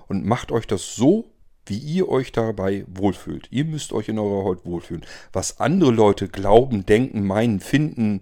und 0.08 0.26
macht 0.26 0.52
euch 0.52 0.68
das 0.68 0.96
so, 0.96 1.32
wie 1.66 1.78
ihr 1.78 2.08
euch 2.08 2.32
dabei 2.32 2.86
wohlfühlt. 2.88 3.48
Ihr 3.52 3.66
müsst 3.66 3.92
euch 3.92 4.08
in 4.08 4.20
eurer 4.20 4.46
Haut 4.46 4.66
wohlfühlen. 4.66 5.06
Was 5.34 5.60
andere 5.60 5.92
Leute 5.92 6.30
glauben, 6.30 6.86
denken, 6.86 7.26
meinen, 7.26 7.60
finden, 7.60 8.22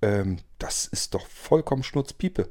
ähm, 0.00 0.38
das 0.58 0.86
ist 0.86 1.14
doch 1.14 1.26
vollkommen 1.26 1.82
Schnurzpiepe. 1.82 2.48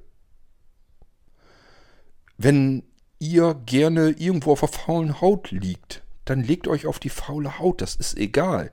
Wenn 2.38 2.84
ihr 3.18 3.56
gerne 3.66 4.10
irgendwo 4.10 4.52
auf 4.52 4.60
der 4.60 4.70
faulen 4.70 5.20
Haut 5.20 5.50
liegt, 5.52 6.04
dann 6.26 6.44
legt 6.44 6.68
euch 6.68 6.86
auf 6.86 7.00
die 7.00 7.10
faule 7.10 7.60
Haut, 7.60 7.82
das 7.82 7.96
ist 7.96 8.18
egal. 8.18 8.72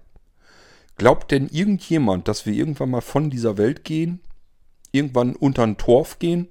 Glaubt 0.96 1.30
denn 1.30 1.48
irgendjemand, 1.48 2.28
dass 2.28 2.44
wir 2.44 2.52
irgendwann 2.52 2.90
mal 2.90 3.00
von 3.00 3.30
dieser 3.30 3.56
Welt 3.56 3.84
gehen, 3.84 4.20
irgendwann 4.92 5.36
unter 5.36 5.62
ein 5.62 5.76
Torf 5.76 6.18
gehen 6.18 6.48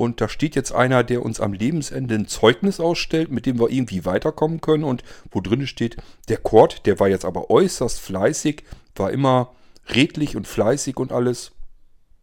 und 0.00 0.22
da 0.22 0.30
steht 0.30 0.56
jetzt 0.56 0.72
einer, 0.72 1.04
der 1.04 1.22
uns 1.22 1.40
am 1.40 1.52
Lebensende 1.52 2.14
ein 2.14 2.26
Zeugnis 2.26 2.80
ausstellt, 2.80 3.30
mit 3.30 3.44
dem 3.44 3.60
wir 3.60 3.68
irgendwie 3.68 4.06
weiterkommen 4.06 4.62
können 4.62 4.84
und 4.84 5.04
wo 5.30 5.42
drin 5.42 5.66
steht, 5.66 5.98
der 6.30 6.38
Kord, 6.38 6.86
der 6.86 6.98
war 7.00 7.08
jetzt 7.08 7.26
aber 7.26 7.50
äußerst 7.50 8.00
fleißig, 8.00 8.64
war 8.96 9.10
immer 9.10 9.52
redlich 9.94 10.36
und 10.36 10.46
fleißig 10.46 10.96
und 10.96 11.12
alles. 11.12 11.52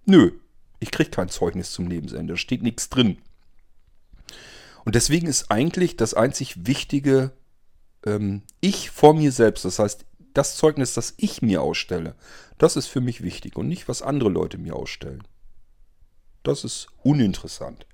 Nö, 0.05 0.31
ich 0.79 0.89
kriege 0.89 1.11
kein 1.11 1.29
Zeugnis 1.29 1.71
zum 1.71 1.87
Lebensende, 1.87 2.33
da 2.33 2.37
steht 2.37 2.63
nichts 2.63 2.89
drin. 2.89 3.19
Und 4.83 4.95
deswegen 4.95 5.27
ist 5.27 5.51
eigentlich 5.51 5.97
das 5.97 6.15
einzig 6.15 6.65
Wichtige, 6.65 7.29
ähm, 8.07 8.41
ich 8.59 8.89
vor 8.89 9.13
mir 9.13 9.31
selbst, 9.31 9.65
das 9.65 9.77
heißt, 9.77 10.03
das 10.33 10.55
Zeugnis, 10.57 10.95
das 10.95 11.13
ich 11.17 11.43
mir 11.43 11.61
ausstelle, 11.61 12.15
das 12.57 12.75
ist 12.75 12.87
für 12.87 13.01
mich 13.01 13.21
wichtig 13.21 13.55
und 13.55 13.67
nicht, 13.67 13.87
was 13.87 14.01
andere 14.01 14.29
Leute 14.29 14.57
mir 14.57 14.75
ausstellen. 14.75 15.21
Das 16.47 16.63
ist 16.63 16.87
uninteressant. 17.03 17.85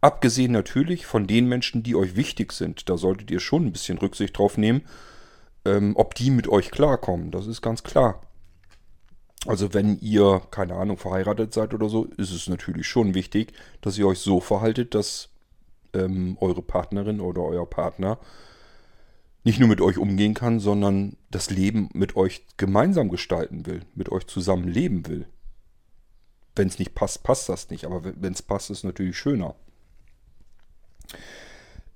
Abgesehen 0.00 0.52
natürlich 0.52 1.06
von 1.06 1.26
den 1.26 1.48
Menschen, 1.48 1.82
die 1.82 1.94
euch 1.94 2.16
wichtig 2.16 2.52
sind, 2.52 2.88
da 2.88 2.96
solltet 2.96 3.30
ihr 3.30 3.40
schon 3.40 3.66
ein 3.66 3.72
bisschen 3.72 3.98
Rücksicht 3.98 4.36
drauf 4.36 4.58
nehmen, 4.58 4.82
ähm, 5.64 5.92
ob 5.96 6.14
die 6.14 6.30
mit 6.30 6.48
euch 6.48 6.70
klarkommen. 6.70 7.30
Das 7.30 7.46
ist 7.46 7.62
ganz 7.62 7.82
klar. 7.84 8.20
Also 9.46 9.74
wenn 9.74 9.98
ihr, 10.00 10.42
keine 10.50 10.74
Ahnung, 10.74 10.96
verheiratet 10.96 11.52
seid 11.52 11.74
oder 11.74 11.88
so, 11.88 12.04
ist 12.16 12.32
es 12.32 12.48
natürlich 12.48 12.86
schon 12.86 13.14
wichtig, 13.14 13.52
dass 13.80 13.98
ihr 13.98 14.06
euch 14.06 14.18
so 14.18 14.40
verhaltet, 14.40 14.94
dass 14.94 15.30
ähm, 15.94 16.36
eure 16.40 16.62
Partnerin 16.62 17.20
oder 17.20 17.42
euer 17.42 17.68
Partner 17.68 18.18
nicht 19.44 19.58
nur 19.58 19.68
mit 19.68 19.80
euch 19.80 19.98
umgehen 19.98 20.34
kann, 20.34 20.60
sondern 20.60 21.16
das 21.30 21.50
Leben 21.50 21.88
mit 21.92 22.16
euch 22.16 22.46
gemeinsam 22.56 23.08
gestalten 23.08 23.66
will, 23.66 23.82
mit 23.94 24.10
euch 24.10 24.26
zusammen 24.26 24.68
leben 24.68 25.06
will. 25.08 25.26
Wenn 26.54 26.68
es 26.68 26.78
nicht 26.78 26.94
passt, 26.94 27.22
passt 27.22 27.48
das 27.48 27.70
nicht, 27.70 27.84
aber 27.84 28.04
wenn 28.04 28.32
es 28.32 28.42
passt, 28.42 28.70
ist 28.70 28.78
es 28.78 28.84
natürlich 28.84 29.16
schöner. 29.16 29.54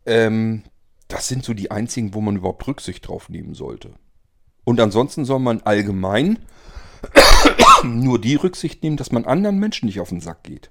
Ähm, 0.06 0.62
das 1.08 1.28
sind 1.28 1.44
so 1.44 1.54
die 1.54 1.70
einzigen, 1.70 2.14
wo 2.14 2.20
man 2.20 2.36
überhaupt 2.36 2.66
Rücksicht 2.66 3.06
drauf 3.06 3.28
nehmen 3.28 3.54
sollte. 3.54 3.94
Und 4.64 4.80
ansonsten 4.80 5.24
soll 5.24 5.38
man 5.38 5.60
allgemein 5.62 6.38
nur 7.84 8.20
die 8.20 8.34
Rücksicht 8.34 8.82
nehmen, 8.82 8.96
dass 8.96 9.12
man 9.12 9.24
anderen 9.24 9.58
Menschen 9.58 9.86
nicht 9.86 10.00
auf 10.00 10.08
den 10.08 10.20
Sack 10.20 10.42
geht. 10.42 10.70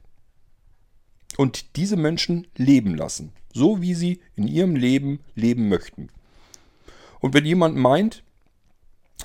Und 1.37 1.75
diese 1.75 1.97
Menschen 1.97 2.47
leben 2.55 2.95
lassen, 2.95 3.33
so 3.53 3.81
wie 3.81 3.93
sie 3.93 4.19
in 4.35 4.47
ihrem 4.47 4.75
Leben 4.75 5.19
leben 5.35 5.69
möchten. 5.69 6.09
Und 7.19 7.33
wenn 7.33 7.45
jemand 7.45 7.75
meint, 7.77 8.23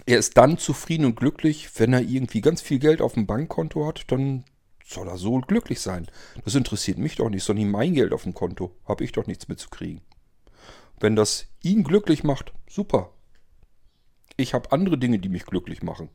er 0.06 0.18
ist 0.18 0.36
dann 0.36 0.58
zufrieden 0.58 1.04
und 1.04 1.16
glücklich, 1.16 1.68
wenn 1.78 1.92
er 1.92 2.00
irgendwie 2.00 2.40
ganz 2.40 2.60
viel 2.62 2.78
Geld 2.78 3.00
auf 3.00 3.14
dem 3.14 3.26
Bankkonto 3.26 3.86
hat, 3.86 4.04
dann 4.08 4.44
soll 4.90 5.08
er 5.08 5.18
so 5.18 5.40
glücklich 5.40 5.80
sein. 5.80 6.06
Das 6.44 6.54
interessiert 6.54 6.98
mich 6.98 7.16
doch 7.16 7.30
nicht, 7.30 7.44
sondern 7.44 7.70
mein 7.70 7.94
Geld 7.94 8.12
auf 8.12 8.24
dem 8.24 8.34
Konto. 8.34 8.76
Habe 8.86 9.04
ich 9.04 9.12
doch 9.12 9.26
nichts 9.26 9.48
mitzukriegen. 9.48 10.00
Wenn 10.98 11.16
das 11.16 11.46
ihn 11.62 11.84
glücklich 11.84 12.24
macht, 12.24 12.52
super. 12.68 13.12
Ich 14.36 14.54
habe 14.54 14.72
andere 14.72 14.98
Dinge, 14.98 15.18
die 15.18 15.28
mich 15.28 15.46
glücklich 15.46 15.82
machen. 15.82 16.08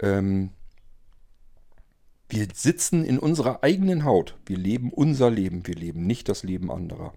Ähm, 0.00 0.50
wir 2.28 2.46
sitzen 2.54 3.04
in 3.04 3.18
unserer 3.18 3.62
eigenen 3.62 4.04
Haut. 4.04 4.38
Wir 4.46 4.56
leben 4.56 4.92
unser 4.92 5.30
Leben. 5.30 5.66
Wir 5.66 5.74
leben 5.74 6.06
nicht 6.06 6.28
das 6.28 6.42
Leben 6.42 6.70
anderer. 6.70 7.12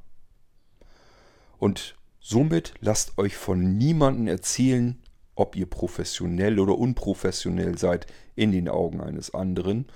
Und 1.59 1.95
somit 2.19 2.73
lasst 2.79 3.17
euch 3.17 3.37
von 3.37 3.77
niemandem 3.77 4.27
erzählen, 4.27 5.02
ob 5.35 5.55
ihr 5.55 5.65
professionell 5.65 6.59
oder 6.59 6.77
unprofessionell 6.77 7.77
seid 7.77 8.07
in 8.35 8.51
den 8.51 8.69
Augen 8.69 9.01
eines 9.01 9.33
anderen, 9.33 9.87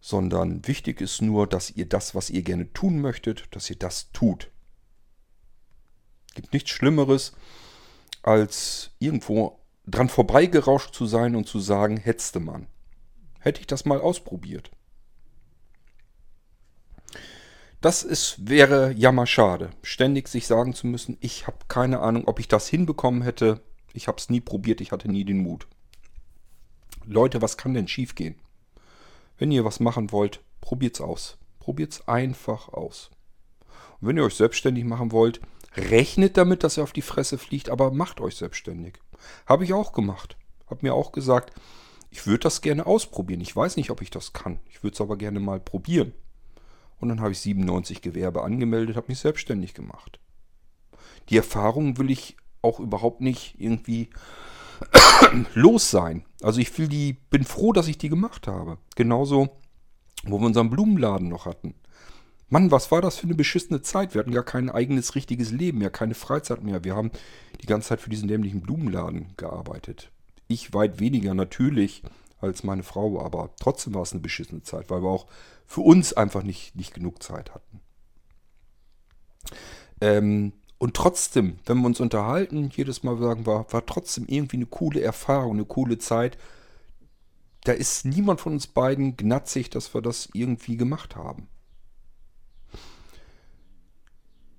sondern 0.00 0.66
wichtig 0.66 1.00
ist 1.00 1.22
nur, 1.22 1.46
dass 1.46 1.70
ihr 1.70 1.88
das, 1.88 2.14
was 2.14 2.30
ihr 2.30 2.42
gerne 2.42 2.72
tun 2.72 3.00
möchtet, 3.00 3.44
dass 3.52 3.70
ihr 3.70 3.76
das 3.76 4.10
tut. 4.12 4.50
Es 6.28 6.34
gibt 6.34 6.52
nichts 6.52 6.70
Schlimmeres, 6.70 7.32
als 8.22 8.90
irgendwo 8.98 9.60
dran 9.86 10.08
vorbeigerauscht 10.08 10.94
zu 10.94 11.06
sein 11.06 11.36
und 11.36 11.46
zu 11.46 11.60
sagen, 11.60 11.96
hetzte 11.96 12.40
man. 12.40 12.66
Hätte 13.38 13.60
ich 13.60 13.66
das 13.66 13.84
mal 13.84 14.00
ausprobiert. 14.00 14.70
Das 17.80 18.02
ist, 18.02 18.48
wäre 18.48 18.92
jammerschade, 18.92 19.68
ständig 19.82 20.28
sich 20.28 20.46
sagen 20.46 20.72
zu 20.72 20.86
müssen, 20.86 21.18
ich 21.20 21.46
habe 21.46 21.58
keine 21.68 22.00
Ahnung, 22.00 22.26
ob 22.26 22.40
ich 22.40 22.48
das 22.48 22.66
hinbekommen 22.66 23.20
hätte, 23.20 23.60
ich 23.94 24.08
habe 24.08 24.18
es 24.18 24.28
nie 24.28 24.40
probiert, 24.40 24.82
ich 24.82 24.92
hatte 24.92 25.10
nie 25.10 25.24
den 25.24 25.38
Mut. 25.38 25.66
Leute, 27.06 27.40
was 27.40 27.56
kann 27.56 27.72
denn 27.72 27.88
schiefgehen? 27.88 28.34
Wenn 29.38 29.52
ihr 29.52 29.64
was 29.64 29.80
machen 29.80 30.12
wollt, 30.12 30.40
probiert's 30.60 31.00
aus. 31.00 31.38
Probiert's 31.60 32.06
einfach 32.08 32.68
aus. 32.68 33.10
Und 34.00 34.08
wenn 34.08 34.16
ihr 34.16 34.24
euch 34.24 34.34
selbstständig 34.34 34.84
machen 34.84 35.12
wollt, 35.12 35.40
rechnet 35.76 36.36
damit, 36.36 36.62
dass 36.62 36.76
ihr 36.76 36.82
auf 36.82 36.92
die 36.92 37.02
Fresse 37.02 37.38
fliegt, 37.38 37.70
aber 37.70 37.90
macht 37.90 38.20
euch 38.20 38.36
selbstständig. 38.36 38.98
Habe 39.46 39.64
ich 39.64 39.72
auch 39.72 39.92
gemacht. 39.92 40.36
Habe 40.66 40.80
mir 40.82 40.94
auch 40.94 41.12
gesagt, 41.12 41.52
ich 42.10 42.26
würde 42.26 42.40
das 42.40 42.60
gerne 42.60 42.86
ausprobieren. 42.86 43.40
Ich 43.40 43.54
weiß 43.54 43.76
nicht, 43.76 43.90
ob 43.90 44.02
ich 44.02 44.10
das 44.10 44.32
kann. 44.32 44.58
Ich 44.68 44.82
würde 44.82 44.94
es 44.94 45.00
aber 45.00 45.16
gerne 45.16 45.40
mal 45.40 45.60
probieren. 45.60 46.12
Und 47.00 47.08
dann 47.08 47.20
habe 47.20 47.32
ich 47.32 47.40
97 47.40 48.02
Gewerbe 48.02 48.42
angemeldet, 48.42 48.96
habe 48.96 49.08
mich 49.08 49.18
selbstständig 49.18 49.74
gemacht. 49.74 50.20
Die 51.28 51.36
Erfahrung 51.36 51.98
will 51.98 52.10
ich 52.10 52.36
auch 52.64 52.80
überhaupt 52.80 53.20
nicht 53.20 53.54
irgendwie 53.58 54.10
los 55.54 55.90
sein. 55.90 56.24
Also 56.42 56.60
ich 56.60 56.76
will 56.78 56.88
die, 56.88 57.12
bin 57.12 57.44
froh, 57.44 57.72
dass 57.72 57.88
ich 57.88 57.98
die 57.98 58.08
gemacht 58.08 58.46
habe. 58.46 58.78
Genauso, 58.96 59.56
wo 60.24 60.38
wir 60.38 60.46
unseren 60.46 60.70
Blumenladen 60.70 61.28
noch 61.28 61.46
hatten. 61.46 61.74
Mann, 62.48 62.70
was 62.70 62.90
war 62.90 63.00
das 63.00 63.16
für 63.16 63.26
eine 63.26 63.34
beschissene 63.34 63.82
Zeit? 63.82 64.14
Wir 64.14 64.20
hatten 64.20 64.32
gar 64.32 64.44
kein 64.44 64.70
eigenes 64.70 65.14
richtiges 65.14 65.50
Leben, 65.50 65.80
ja 65.80 65.90
keine 65.90 66.14
Freizeit 66.14 66.62
mehr. 66.62 66.84
Wir 66.84 66.94
haben 66.94 67.10
die 67.60 67.66
ganze 67.66 67.88
Zeit 67.88 68.00
für 68.00 68.10
diesen 68.10 68.28
dämlichen 68.28 68.60
Blumenladen 68.60 69.32
gearbeitet. 69.36 70.10
Ich 70.46 70.74
weit 70.74 71.00
weniger 71.00 71.34
natürlich 71.34 72.02
als 72.40 72.62
meine 72.62 72.82
Frau, 72.82 73.24
aber 73.24 73.50
trotzdem 73.58 73.94
war 73.94 74.02
es 74.02 74.12
eine 74.12 74.20
beschissene 74.20 74.62
Zeit, 74.62 74.90
weil 74.90 75.02
wir 75.02 75.08
auch 75.08 75.26
für 75.66 75.80
uns 75.80 76.12
einfach 76.12 76.42
nicht, 76.42 76.76
nicht 76.76 76.92
genug 76.92 77.22
Zeit 77.22 77.54
hatten. 77.54 77.80
Ähm, 80.00 80.52
und 80.78 80.94
trotzdem, 80.94 81.58
wenn 81.66 81.78
wir 81.78 81.86
uns 81.86 82.00
unterhalten, 82.00 82.70
jedes 82.74 83.02
Mal 83.02 83.16
sagen 83.18 83.46
wir, 83.46 83.66
war 83.70 83.86
trotzdem 83.86 84.26
irgendwie 84.26 84.56
eine 84.56 84.66
coole 84.66 85.00
Erfahrung, 85.00 85.52
eine 85.52 85.64
coole 85.64 85.98
Zeit. 85.98 86.36
Da 87.64 87.72
ist 87.72 88.04
niemand 88.04 88.40
von 88.40 88.52
uns 88.54 88.66
beiden 88.66 89.16
gnatzig, 89.16 89.70
dass 89.70 89.94
wir 89.94 90.02
das 90.02 90.28
irgendwie 90.34 90.76
gemacht 90.76 91.16
haben. 91.16 91.48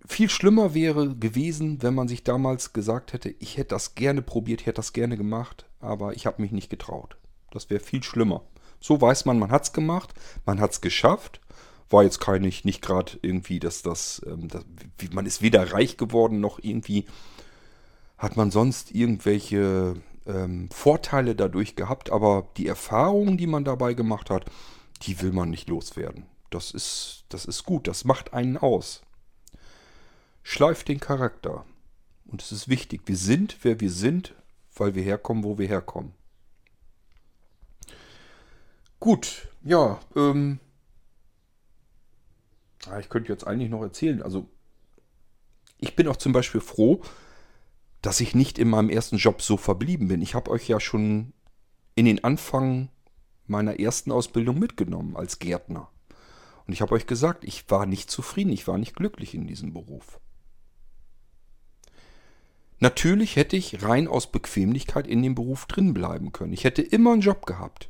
Viel 0.08 0.30
schlimmer 0.30 0.73
wäre 0.73 1.15
gewesen, 1.15 1.82
wenn 1.82 1.95
man 1.95 2.08
sich 2.08 2.23
damals 2.23 2.73
gesagt 2.73 3.13
hätte, 3.13 3.30
ich 3.39 3.58
hätte 3.58 3.69
das 3.69 3.95
gerne 3.95 4.21
probiert, 4.21 4.62
ich 4.62 4.67
hätte 4.67 4.78
das 4.78 4.93
gerne 4.93 5.17
gemacht, 5.17 5.65
aber 5.80 6.15
ich 6.15 6.25
habe 6.28 6.41
mich 6.41 6.51
nicht 6.51 6.69
getraut. 6.69 7.17
Das 7.51 7.69
wäre 7.69 7.80
viel 7.80 8.04
schlimmer. 8.04 8.43
So 8.80 9.01
weiß 9.01 9.25
man, 9.25 9.39
man 9.39 9.51
hat 9.51 9.63
es 9.63 9.73
gemacht, 9.73 10.13
man 10.45 10.60
hat 10.60 10.71
es 10.71 10.82
geschafft. 10.82 11.41
War 11.89 12.04
jetzt 12.04 12.19
kein, 12.19 12.41
nicht, 12.41 12.82
gerade 12.82 13.19
irgendwie, 13.21 13.60
dass 13.60 13.82
das, 13.82 14.21
ähm, 14.26 14.48
das, 14.48 14.63
man 15.12 15.26
ist 15.26 15.41
weder 15.41 15.71
reich 15.71 15.98
geworden, 15.98 16.39
noch 16.39 16.60
irgendwie 16.62 17.06
hat 18.17 18.38
man 18.38 18.50
sonst 18.50 18.91
irgendwelche 18.91 19.95
ähm, 20.26 20.69
Vorteile 20.71 21.36
dadurch 21.36 21.76
gehabt, 21.76 22.10
aber 22.10 22.48
die 22.58 22.67
Erfahrungen, 22.67 23.38
die 23.38 23.48
man 23.48 23.65
dabei 23.65 23.93
gemacht 23.93 24.30
hat, 24.30 24.45
die 25.04 25.21
will 25.21 25.32
man 25.32 25.50
nicht 25.50 25.69
loswerden. 25.69 26.26
Das 26.50 26.71
ist, 26.71 27.26
das 27.30 27.45
ist 27.45 27.63
gut, 27.63 27.88
das 27.88 28.06
macht 28.06 28.34
einen 28.34 28.58
aus. 28.58 29.02
Schleift 30.43 30.88
den 30.88 31.00
Charakter. 31.00 31.65
Und 32.26 32.41
es 32.41 32.52
ist 32.52 32.69
wichtig, 32.69 33.02
wir 33.06 33.17
sind, 33.17 33.58
wer 33.63 33.80
wir 33.80 33.91
sind, 33.91 34.34
weil 34.76 34.95
wir 34.95 35.04
herkommen, 35.04 35.43
wo 35.43 35.58
wir 35.58 35.67
herkommen. 35.67 36.13
Gut, 39.00 39.50
ja, 39.63 40.00
ähm, 40.15 40.60
ich 43.00 43.10
könnte 43.10 43.32
jetzt 43.32 43.45
eigentlich 43.45 43.69
noch 43.69 43.82
erzählen. 43.82 44.21
Also, 44.21 44.48
ich 45.80 45.95
bin 45.95 46.08
auch 46.08 46.17
zum 46.17 46.34
Beispiel 46.34 46.62
froh, 46.62 47.02
dass 48.02 48.19
ich 48.19 48.36
nicht 48.36 48.60
in 48.60 48.69
meinem 48.69 48.89
ersten 48.89 49.17
Job 49.17 49.41
so 49.41 49.58
verblieben 49.58 50.08
bin. 50.08 50.21
Ich 50.21 50.36
habe 50.36 50.52
euch 50.52 50.67
ja 50.67 50.80
schon 50.80 51.34
in 51.95 52.06
den 52.06 52.24
Anfang 52.24 52.89
meiner 53.48 53.80
ersten 53.80 54.12
Ausbildung 54.12 54.60
mitgenommen 54.60 55.15
als 55.15 55.39
Gärtner. 55.39 55.89
Und 56.67 56.74
ich 56.74 56.82
habe 56.82 56.95
euch 56.95 57.08
gesagt, 57.08 57.43
ich 57.43 57.69
war 57.69 57.86
nicht 57.86 58.10
zufrieden, 58.10 58.52
ich 58.52 58.67
war 58.67 58.78
nicht 58.78 58.95
glücklich 58.95 59.34
in 59.36 59.48
diesem 59.48 59.74
Beruf. 59.74 60.19
Natürlich 62.80 63.36
hätte 63.36 63.56
ich 63.56 63.84
rein 63.84 64.08
aus 64.08 64.32
Bequemlichkeit 64.32 65.08
in 65.08 65.24
dem 65.24 65.36
Beruf 65.36 65.65
drin 65.65 65.93
bleiben 65.93 66.32
können. 66.32 66.54
Ich 66.54 66.63
hätte 66.63 66.82
immer 66.82 67.13
einen 67.13 67.21
Job 67.21 67.45
gehabt. 67.45 67.89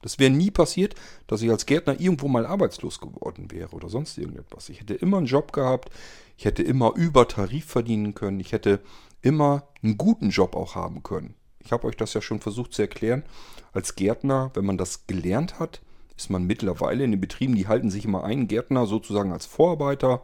Das 0.00 0.18
wäre 0.18 0.30
nie 0.30 0.50
passiert, 0.50 0.94
dass 1.26 1.42
ich 1.42 1.50
als 1.50 1.66
Gärtner 1.66 1.98
irgendwo 2.00 2.28
mal 2.28 2.46
arbeitslos 2.46 3.00
geworden 3.00 3.50
wäre 3.50 3.70
oder 3.70 3.88
sonst 3.88 4.16
irgendetwas. 4.16 4.68
Ich 4.68 4.80
hätte 4.80 4.94
immer 4.94 5.18
einen 5.18 5.26
Job 5.26 5.52
gehabt, 5.52 5.90
ich 6.36 6.44
hätte 6.44 6.62
immer 6.62 6.94
über 6.94 7.26
Tarif 7.26 7.66
verdienen 7.66 8.14
können, 8.14 8.38
ich 8.38 8.52
hätte 8.52 8.80
immer 9.22 9.68
einen 9.82 9.98
guten 9.98 10.30
Job 10.30 10.54
auch 10.54 10.76
haben 10.76 11.02
können. 11.02 11.34
Ich 11.58 11.72
habe 11.72 11.86
euch 11.86 11.96
das 11.96 12.14
ja 12.14 12.22
schon 12.22 12.40
versucht 12.40 12.72
zu 12.72 12.82
erklären. 12.82 13.24
Als 13.72 13.96
Gärtner, 13.96 14.50
wenn 14.54 14.64
man 14.64 14.78
das 14.78 15.06
gelernt 15.06 15.58
hat, 15.58 15.80
ist 16.16 16.30
man 16.30 16.44
mittlerweile 16.44 17.04
in 17.04 17.10
den 17.10 17.20
Betrieben, 17.20 17.54
die 17.54 17.68
halten 17.68 17.90
sich 17.90 18.04
immer 18.04 18.24
einen 18.24 18.48
Gärtner 18.48 18.86
sozusagen 18.86 19.32
als 19.32 19.46
Vorarbeiter, 19.46 20.22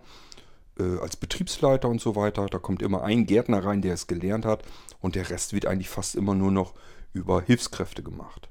äh, 0.79 0.99
als 1.01 1.17
Betriebsleiter 1.17 1.89
und 1.89 2.01
so 2.01 2.17
weiter. 2.17 2.47
Da 2.47 2.59
kommt 2.59 2.83
immer 2.83 3.03
ein 3.03 3.27
Gärtner 3.27 3.65
rein, 3.65 3.83
der 3.83 3.95
es 3.95 4.07
gelernt 4.07 4.45
hat 4.45 4.63
und 5.01 5.17
der 5.17 5.31
Rest 5.31 5.53
wird 5.53 5.67
eigentlich 5.67 5.89
fast 5.89 6.15
immer 6.15 6.35
nur 6.35 6.51
noch 6.51 6.75
über 7.13 7.43
Hilfskräfte 7.43 8.03
gemacht. 8.03 8.49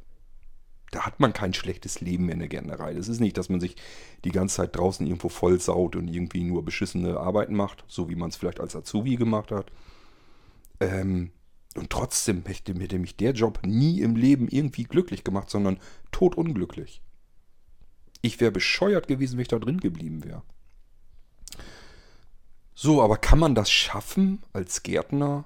Da 0.93 1.08
hat 1.08 1.19
man 1.19 1.34
kein 1.34 1.56
schlechtes 1.56 2.01
Leben 2.01 2.29
in 2.29 2.38
der 2.38 2.47
Gärtnerei. 2.47 2.93
Das 2.93 3.08
ist 3.08 3.19
nicht, 3.19 3.36
dass 3.38 3.49
man 3.49 3.60
sich 3.60 3.75
die 4.23 4.32
ganze 4.32 4.58
Zeit 4.58 4.77
draußen 4.77 5.08
irgendwo 5.08 5.27
vollsaut 5.27 5.95
und 5.95 6.08
irgendwie 6.08 6.43
nur 6.43 6.63
beschissene 6.63 7.17
Arbeiten 7.17 7.56
macht, 7.56 7.84
so 7.88 8.10
wie 8.10 8.15
man 8.15 8.29
es 8.29 8.36
vielleicht 8.36 8.60
als 8.60 8.75
Azubi 8.75 9.15
gemacht 9.15 9.49
hat. 9.49 9.71
Ähm, 10.79 11.32
und 11.75 11.89
trotzdem 11.89 12.43
hätte, 12.45 12.75
hätte 12.75 12.99
mich 12.99 13.17
der 13.17 13.32
Job 13.32 13.62
nie 13.65 14.01
im 14.01 14.15
Leben 14.15 14.47
irgendwie 14.47 14.84
glücklich 14.84 15.23
gemacht, 15.23 15.49
sondern 15.49 15.79
totunglücklich. 16.12 17.01
Ich 18.21 18.39
wäre 18.39 18.51
bescheuert 18.51 19.08
gewesen, 19.08 19.38
wenn 19.38 19.41
ich 19.41 19.47
da 19.47 19.58
drin 19.58 19.79
geblieben 19.79 20.23
wäre. 20.23 20.43
So, 22.75 23.01
aber 23.01 23.17
kann 23.17 23.39
man 23.39 23.56
das 23.56 23.71
schaffen 23.71 24.43
als 24.53 24.84
Gärtner, 24.84 25.45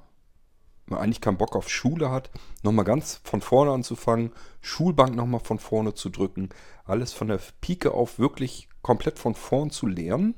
eigentlich 0.91 1.21
keinen 1.21 1.37
Bock 1.37 1.55
auf 1.55 1.69
Schule 1.69 2.09
hat, 2.09 2.31
nochmal 2.63 2.85
ganz 2.85 3.19
von 3.23 3.41
vorne 3.41 3.71
anzufangen, 3.71 4.31
Schulbank 4.61 5.15
nochmal 5.15 5.41
von 5.41 5.59
vorne 5.59 5.93
zu 5.93 6.09
drücken, 6.09 6.49
alles 6.85 7.13
von 7.13 7.27
der 7.27 7.39
Pike 7.61 7.91
auf 7.91 8.19
wirklich 8.19 8.69
komplett 8.81 9.19
von 9.19 9.35
vorn 9.35 9.69
zu 9.69 9.87
lernen? 9.87 10.35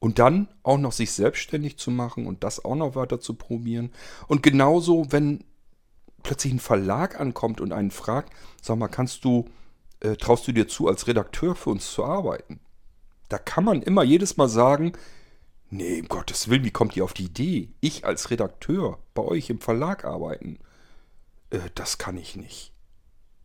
Und 0.00 0.20
dann 0.20 0.48
auch 0.62 0.78
noch 0.78 0.92
sich 0.92 1.10
selbstständig 1.10 1.76
zu 1.76 1.90
machen 1.90 2.26
und 2.26 2.44
das 2.44 2.64
auch 2.64 2.76
noch 2.76 2.94
weiter 2.94 3.20
zu 3.20 3.34
probieren. 3.34 3.90
Und 4.28 4.44
genauso, 4.44 5.10
wenn 5.10 5.44
plötzlich 6.22 6.52
ein 6.52 6.60
Verlag 6.60 7.20
ankommt 7.20 7.60
und 7.60 7.72
einen 7.72 7.90
fragt, 7.90 8.32
sag 8.62 8.78
mal, 8.78 8.88
kannst 8.88 9.24
du, 9.24 9.46
äh, 10.00 10.16
traust 10.16 10.46
du 10.46 10.52
dir 10.52 10.68
zu, 10.68 10.86
als 10.86 11.08
Redakteur 11.08 11.56
für 11.56 11.70
uns 11.70 11.92
zu 11.92 12.04
arbeiten? 12.04 12.60
Da 13.28 13.38
kann 13.38 13.64
man 13.64 13.82
immer 13.82 14.04
jedes 14.04 14.36
Mal 14.36 14.48
sagen, 14.48 14.92
nee, 15.70 16.00
um 16.00 16.08
Gottes 16.08 16.48
Willen, 16.48 16.64
wie 16.64 16.70
kommt 16.70 16.96
ihr 16.96 17.04
auf 17.04 17.14
die 17.14 17.24
Idee? 17.24 17.70
Ich 17.80 18.04
als 18.04 18.30
Redakteur 18.30 18.98
bei 19.14 19.22
euch 19.22 19.50
im 19.50 19.60
Verlag 19.60 20.04
arbeiten? 20.04 20.58
Äh, 21.50 21.60
das 21.74 21.98
kann 21.98 22.16
ich 22.16 22.36
nicht. 22.36 22.72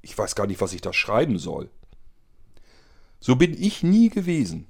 Ich 0.02 0.18
weiß 0.18 0.36
gar 0.36 0.48
nicht, 0.48 0.62
was 0.62 0.74
ich 0.74 0.82
da 0.82 0.94
schreiben 0.94 1.38
soll. 1.38 1.70
So 3.20 3.36
bin 3.36 3.54
ich 3.54 3.84
nie 3.84 4.10
gewesen. 4.10 4.68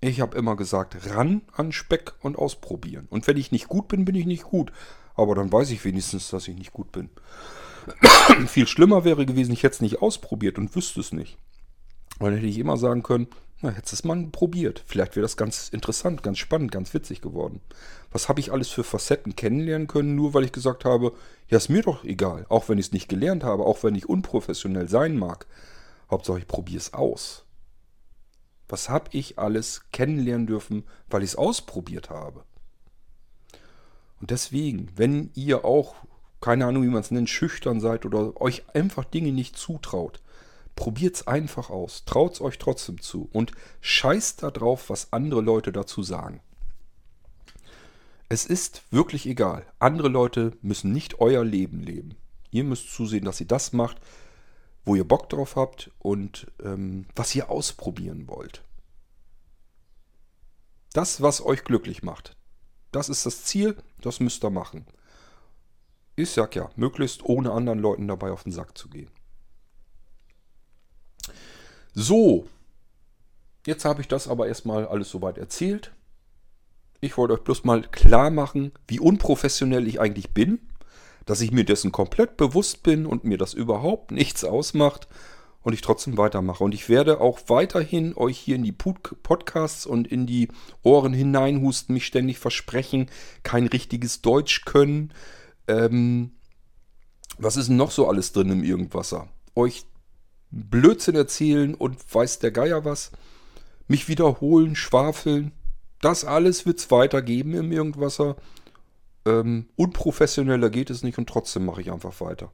Ich 0.00 0.20
habe 0.20 0.36
immer 0.36 0.56
gesagt, 0.56 0.96
ran 1.14 1.42
an 1.52 1.72
Speck 1.72 2.14
und 2.20 2.36
ausprobieren. 2.36 3.06
Und 3.10 3.26
wenn 3.26 3.36
ich 3.36 3.52
nicht 3.52 3.68
gut 3.68 3.88
bin, 3.88 4.04
bin 4.04 4.14
ich 4.14 4.26
nicht 4.26 4.44
gut. 4.44 4.72
Aber 5.14 5.34
dann 5.34 5.52
weiß 5.52 5.70
ich 5.70 5.84
wenigstens, 5.84 6.28
dass 6.30 6.48
ich 6.48 6.56
nicht 6.56 6.72
gut 6.72 6.92
bin. 6.92 7.10
Viel 8.48 8.66
schlimmer 8.66 9.04
wäre 9.04 9.24
gewesen, 9.24 9.52
ich 9.52 9.62
hätte 9.62 9.76
es 9.76 9.80
nicht 9.80 10.02
ausprobiert 10.02 10.58
und 10.58 10.74
wüsste 10.74 11.00
es 11.00 11.12
nicht. 11.12 11.38
Dann 12.18 12.34
hätte 12.34 12.46
ich 12.46 12.58
immer 12.58 12.76
sagen 12.76 13.02
können, 13.02 13.28
na, 13.62 13.70
hättest 13.70 13.94
es 13.94 14.04
mal 14.04 14.26
probiert. 14.26 14.82
Vielleicht 14.86 15.16
wäre 15.16 15.22
das 15.22 15.36
ganz 15.36 15.70
interessant, 15.70 16.22
ganz 16.22 16.38
spannend, 16.38 16.72
ganz 16.72 16.92
witzig 16.92 17.22
geworden. 17.22 17.60
Was 18.12 18.28
habe 18.28 18.40
ich 18.40 18.52
alles 18.52 18.68
für 18.68 18.84
Facetten 18.84 19.34
kennenlernen 19.34 19.88
können, 19.88 20.14
nur 20.14 20.34
weil 20.34 20.44
ich 20.44 20.52
gesagt 20.52 20.84
habe, 20.84 21.12
ja, 21.48 21.56
ist 21.56 21.70
mir 21.70 21.82
doch 21.82 22.04
egal. 22.04 22.44
Auch 22.48 22.68
wenn 22.68 22.78
ich 22.78 22.86
es 22.86 22.92
nicht 22.92 23.08
gelernt 23.08 23.44
habe, 23.44 23.64
auch 23.64 23.82
wenn 23.82 23.94
ich 23.94 24.08
unprofessionell 24.08 24.88
sein 24.88 25.16
mag. 25.16 25.46
Hauptsache, 26.10 26.38
ich 26.38 26.46
probiere 26.46 26.78
es 26.78 26.92
aus. 26.92 27.44
Was 28.68 28.88
habe 28.88 29.10
ich 29.12 29.38
alles 29.38 29.82
kennenlernen 29.92 30.46
dürfen, 30.46 30.84
weil 31.08 31.22
ich 31.22 31.30
es 31.30 31.36
ausprobiert 31.36 32.10
habe? 32.10 32.44
Und 34.20 34.30
deswegen, 34.30 34.90
wenn 34.96 35.30
ihr 35.34 35.64
auch, 35.64 35.94
keine 36.40 36.66
Ahnung, 36.66 36.82
wie 36.82 36.88
man 36.88 37.00
es 37.00 37.10
nennt, 37.10 37.30
schüchtern 37.30 37.80
seid 37.80 38.04
oder 38.04 38.38
euch 38.40 38.64
einfach 38.74 39.04
Dinge 39.04 39.32
nicht 39.32 39.56
zutraut, 39.56 40.20
probiert 40.76 41.16
es 41.16 41.26
einfach 41.26 41.70
aus. 41.70 42.04
Traut 42.04 42.34
es 42.34 42.40
euch 42.40 42.58
trotzdem 42.58 43.00
zu 43.00 43.28
und 43.32 43.52
scheißt 43.80 44.42
da 44.44 44.52
drauf, 44.52 44.88
was 44.88 45.12
andere 45.12 45.40
Leute 45.40 45.72
dazu 45.72 46.04
sagen. 46.04 46.40
Es 48.28 48.44
ist 48.46 48.82
wirklich 48.90 49.26
egal. 49.26 49.66
Andere 49.78 50.08
Leute 50.08 50.52
müssen 50.62 50.92
nicht 50.92 51.20
euer 51.20 51.44
Leben 51.44 51.80
leben. 51.80 52.16
Ihr 52.50 52.64
müsst 52.64 52.92
zusehen, 52.92 53.24
dass 53.24 53.40
ihr 53.40 53.46
das 53.46 53.72
macht, 53.72 53.96
wo 54.84 54.94
ihr 54.94 55.06
Bock 55.06 55.28
drauf 55.28 55.56
habt 55.56 55.90
und 55.98 56.46
ähm, 56.62 57.06
was 57.14 57.34
ihr 57.34 57.50
ausprobieren 57.50 58.28
wollt. 58.28 58.62
Das, 60.92 61.20
was 61.20 61.44
euch 61.44 61.64
glücklich 61.64 62.02
macht. 62.02 62.36
Das 62.92 63.08
ist 63.08 63.26
das 63.26 63.44
Ziel, 63.44 63.76
das 64.00 64.20
müsst 64.20 64.44
ihr 64.44 64.50
machen. 64.50 64.86
Ich 66.16 66.30
sag 66.30 66.56
ja, 66.56 66.70
möglichst 66.76 67.24
ohne 67.24 67.52
anderen 67.52 67.78
Leuten 67.78 68.08
dabei 68.08 68.30
auf 68.30 68.44
den 68.44 68.52
Sack 68.52 68.76
zu 68.78 68.88
gehen. 68.88 69.10
So, 71.98 72.46
jetzt 73.66 73.84
habe 73.84 74.02
ich 74.02 74.06
das 74.06 74.28
aber 74.28 74.46
erstmal 74.46 74.86
alles 74.86 75.10
soweit 75.10 75.38
erzählt. 75.38 75.92
Ich 77.00 77.16
wollte 77.16 77.34
euch 77.34 77.42
bloß 77.42 77.64
mal 77.64 77.82
klar 77.82 78.30
machen, 78.30 78.70
wie 78.86 79.00
unprofessionell 79.00 79.88
ich 79.88 80.00
eigentlich 80.00 80.30
bin 80.30 80.60
dass 81.26 81.40
ich 81.40 81.50
mir 81.50 81.64
dessen 81.64 81.92
komplett 81.92 82.36
bewusst 82.36 82.82
bin 82.82 83.04
und 83.04 83.24
mir 83.24 83.36
das 83.36 83.52
überhaupt 83.52 84.12
nichts 84.12 84.44
ausmacht 84.44 85.08
und 85.60 85.72
ich 85.72 85.80
trotzdem 85.80 86.16
weitermache. 86.16 86.62
Und 86.62 86.72
ich 86.72 86.88
werde 86.88 87.20
auch 87.20 87.40
weiterhin 87.48 88.16
euch 88.16 88.38
hier 88.38 88.54
in 88.54 88.62
die 88.62 88.72
Podcasts 88.72 89.84
und 89.84 90.06
in 90.06 90.26
die 90.26 90.48
Ohren 90.84 91.12
hineinhusten, 91.12 91.92
mich 91.92 92.06
ständig 92.06 92.38
versprechen, 92.38 93.10
kein 93.42 93.66
richtiges 93.66 94.22
Deutsch 94.22 94.64
können. 94.64 95.12
Ähm, 95.66 96.30
was 97.38 97.56
ist 97.56 97.68
noch 97.68 97.90
so 97.90 98.08
alles 98.08 98.32
drin 98.32 98.50
im 98.50 98.62
Irgendwasser? 98.62 99.28
Euch 99.56 99.84
Blödsinn 100.50 101.14
erzählen 101.14 101.74
und 101.74 101.98
weiß 102.14 102.38
der 102.38 102.50
Geier 102.50 102.84
was. 102.84 103.12
Mich 103.88 104.08
wiederholen, 104.08 104.76
schwafeln. 104.76 105.52
Das 106.00 106.24
alles 106.24 106.66
wird 106.66 106.78
es 106.78 106.90
weitergeben 106.90 107.54
im 107.54 107.72
Irgendwasser. 107.72 108.36
Ähm, 109.24 109.68
unprofessioneller 109.76 110.70
geht 110.70 110.90
es 110.90 111.02
nicht 111.02 111.18
und 111.18 111.28
trotzdem 111.28 111.64
mache 111.64 111.80
ich 111.80 111.90
einfach 111.90 112.20
weiter. 112.20 112.50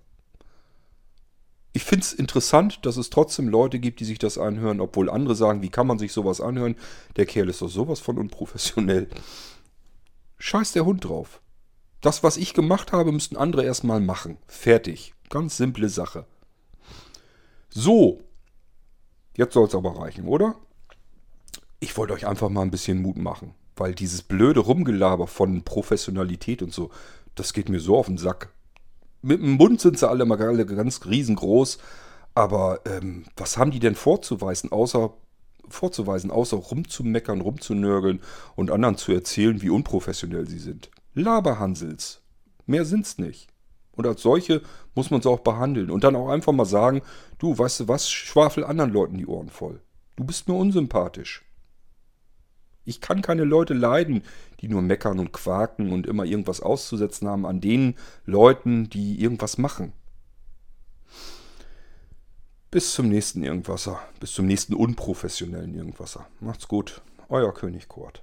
Ich 1.75 1.85
finde 1.85 2.05
es 2.05 2.13
interessant, 2.13 2.85
dass 2.85 2.99
es 2.99 3.09
trotzdem 3.09 3.49
Leute 3.49 3.79
gibt, 3.79 4.01
die 4.01 4.05
sich 4.05 4.19
das 4.19 4.37
anhören, 4.37 4.81
obwohl 4.81 5.09
andere 5.09 5.35
sagen, 5.35 5.63
wie 5.63 5.71
kann 5.71 5.87
man 5.87 5.99
sich 5.99 6.13
sowas 6.13 6.41
anhören? 6.41 6.77
Der 7.17 7.25
Kerl 7.25 7.49
ist 7.49 7.63
doch 7.63 7.69
sowas 7.69 8.01
von 8.01 8.19
unprofessionell. 8.19 9.09
Scheiß 10.39 10.73
der 10.73 10.85
Hund 10.85 11.05
drauf. 11.05 11.41
Das, 12.03 12.23
was 12.23 12.37
ich 12.37 12.53
gemacht 12.53 12.93
habe, 12.93 13.13
müssten 13.13 13.37
andere 13.37 13.65
erstmal 13.65 14.01
machen. 14.01 14.37
Fertig. 14.47 15.15
Ganz 15.31 15.57
simple 15.57 15.89
Sache. 15.89 16.27
So. 17.73 18.21
Jetzt 19.37 19.55
soll 19.55 19.67
es 19.67 19.75
aber 19.75 19.99
reichen, 19.99 20.29
oder? 20.29 20.57
ich 21.83 21.97
wollte 21.97 22.15
euch 22.15 22.27
einfach 22.27 22.49
mal 22.49 22.63
ein 22.63 22.71
bisschen 22.71 23.03
Mut 23.03 23.17
machen. 23.17 23.55
Weil 23.75 23.95
dieses 23.95 24.23
blöde 24.23 24.61
Rumgelaber 24.61 25.27
von 25.27 25.63
Professionalität 25.63 26.63
und 26.63 26.73
so, 26.73 26.91
das 27.35 27.53
geht 27.53 27.69
mir 27.69 27.81
so 27.81 27.97
auf 27.97 28.07
den 28.07 28.19
Sack. 28.19 28.51
Mit 29.21 29.41
dem 29.41 29.53
Mund 29.53 29.81
sind 29.81 29.99
sie 29.99 30.09
alle 30.09 30.25
mal 30.25 30.37
ganz 30.37 31.05
riesengroß. 31.05 31.79
Aber 32.35 32.81
ähm, 32.87 33.25
was 33.37 33.59
haben 33.59 33.73
die 33.73 33.81
denn 33.81 33.97
vorzuweisen, 33.97 34.71
außer 34.71 35.13
vorzuweisen, 35.69 36.31
außer 36.31 36.57
rumzumeckern, 36.57 37.41
rumzunörgeln 37.41 38.21
und 38.55 38.71
anderen 38.71 38.97
zu 38.97 39.13
erzählen, 39.13 39.61
wie 39.61 39.71
unprofessionell 39.71 40.49
sie 40.49 40.59
sind? 40.59 40.91
Laberhansels. 41.15 42.21
Mehr 42.67 42.85
sind's 42.85 43.19
nicht. 43.19 43.52
Und 43.95 44.07
als 44.07 44.23
solche 44.23 44.63
muss 44.95 45.11
man 45.11 45.23
sie 45.23 45.29
auch 45.29 45.41
behandeln. 45.41 45.91
Und 45.91 46.05
dann 46.05 46.17
auch 46.17 46.29
einfach 46.29 46.53
mal 46.53 46.65
sagen, 46.65 47.03
du, 47.39 47.57
weißt 47.57 47.81
du 47.81 47.89
was, 47.89 48.11
schwafel 48.11 48.65
anderen 48.65 48.93
Leuten 48.93 49.19
die 49.19 49.27
Ohren 49.27 49.49
voll. 49.49 49.81
Du 50.17 50.25
bist 50.25 50.49
mir 50.49 50.55
unsympathisch. 50.55 51.45
Ich 52.85 53.01
kann 53.01 53.23
keine 53.23 53.45
Leute 53.45 53.75
leiden, 53.75 54.23
die 54.61 54.69
nur 54.69 54.83
meckern 54.83 55.19
und 55.19 55.33
quaken 55.33 55.93
und 55.93 56.07
immer 56.07 56.25
irgendwas 56.25 56.61
auszusetzen 56.61 57.29
haben 57.29 57.47
an 57.47 57.61
den 57.61 57.95
Leuten, 58.25 58.91
die 58.91 59.21
irgendwas 59.21 59.57
machen. 59.59 59.93
Bis 62.71 62.95
zum 62.95 63.09
nächsten 63.09 63.45
Irgendwasser. 63.45 64.01
Bis 64.19 64.33
zum 64.33 64.47
nächsten 64.47 64.75
unprofessionellen 64.75 65.75
Irgendwasser. 65.75 66.27
Macht's 66.41 66.67
gut. 66.67 67.03
Euer 67.29 67.53
König 67.53 67.87
Kurt. 67.87 68.23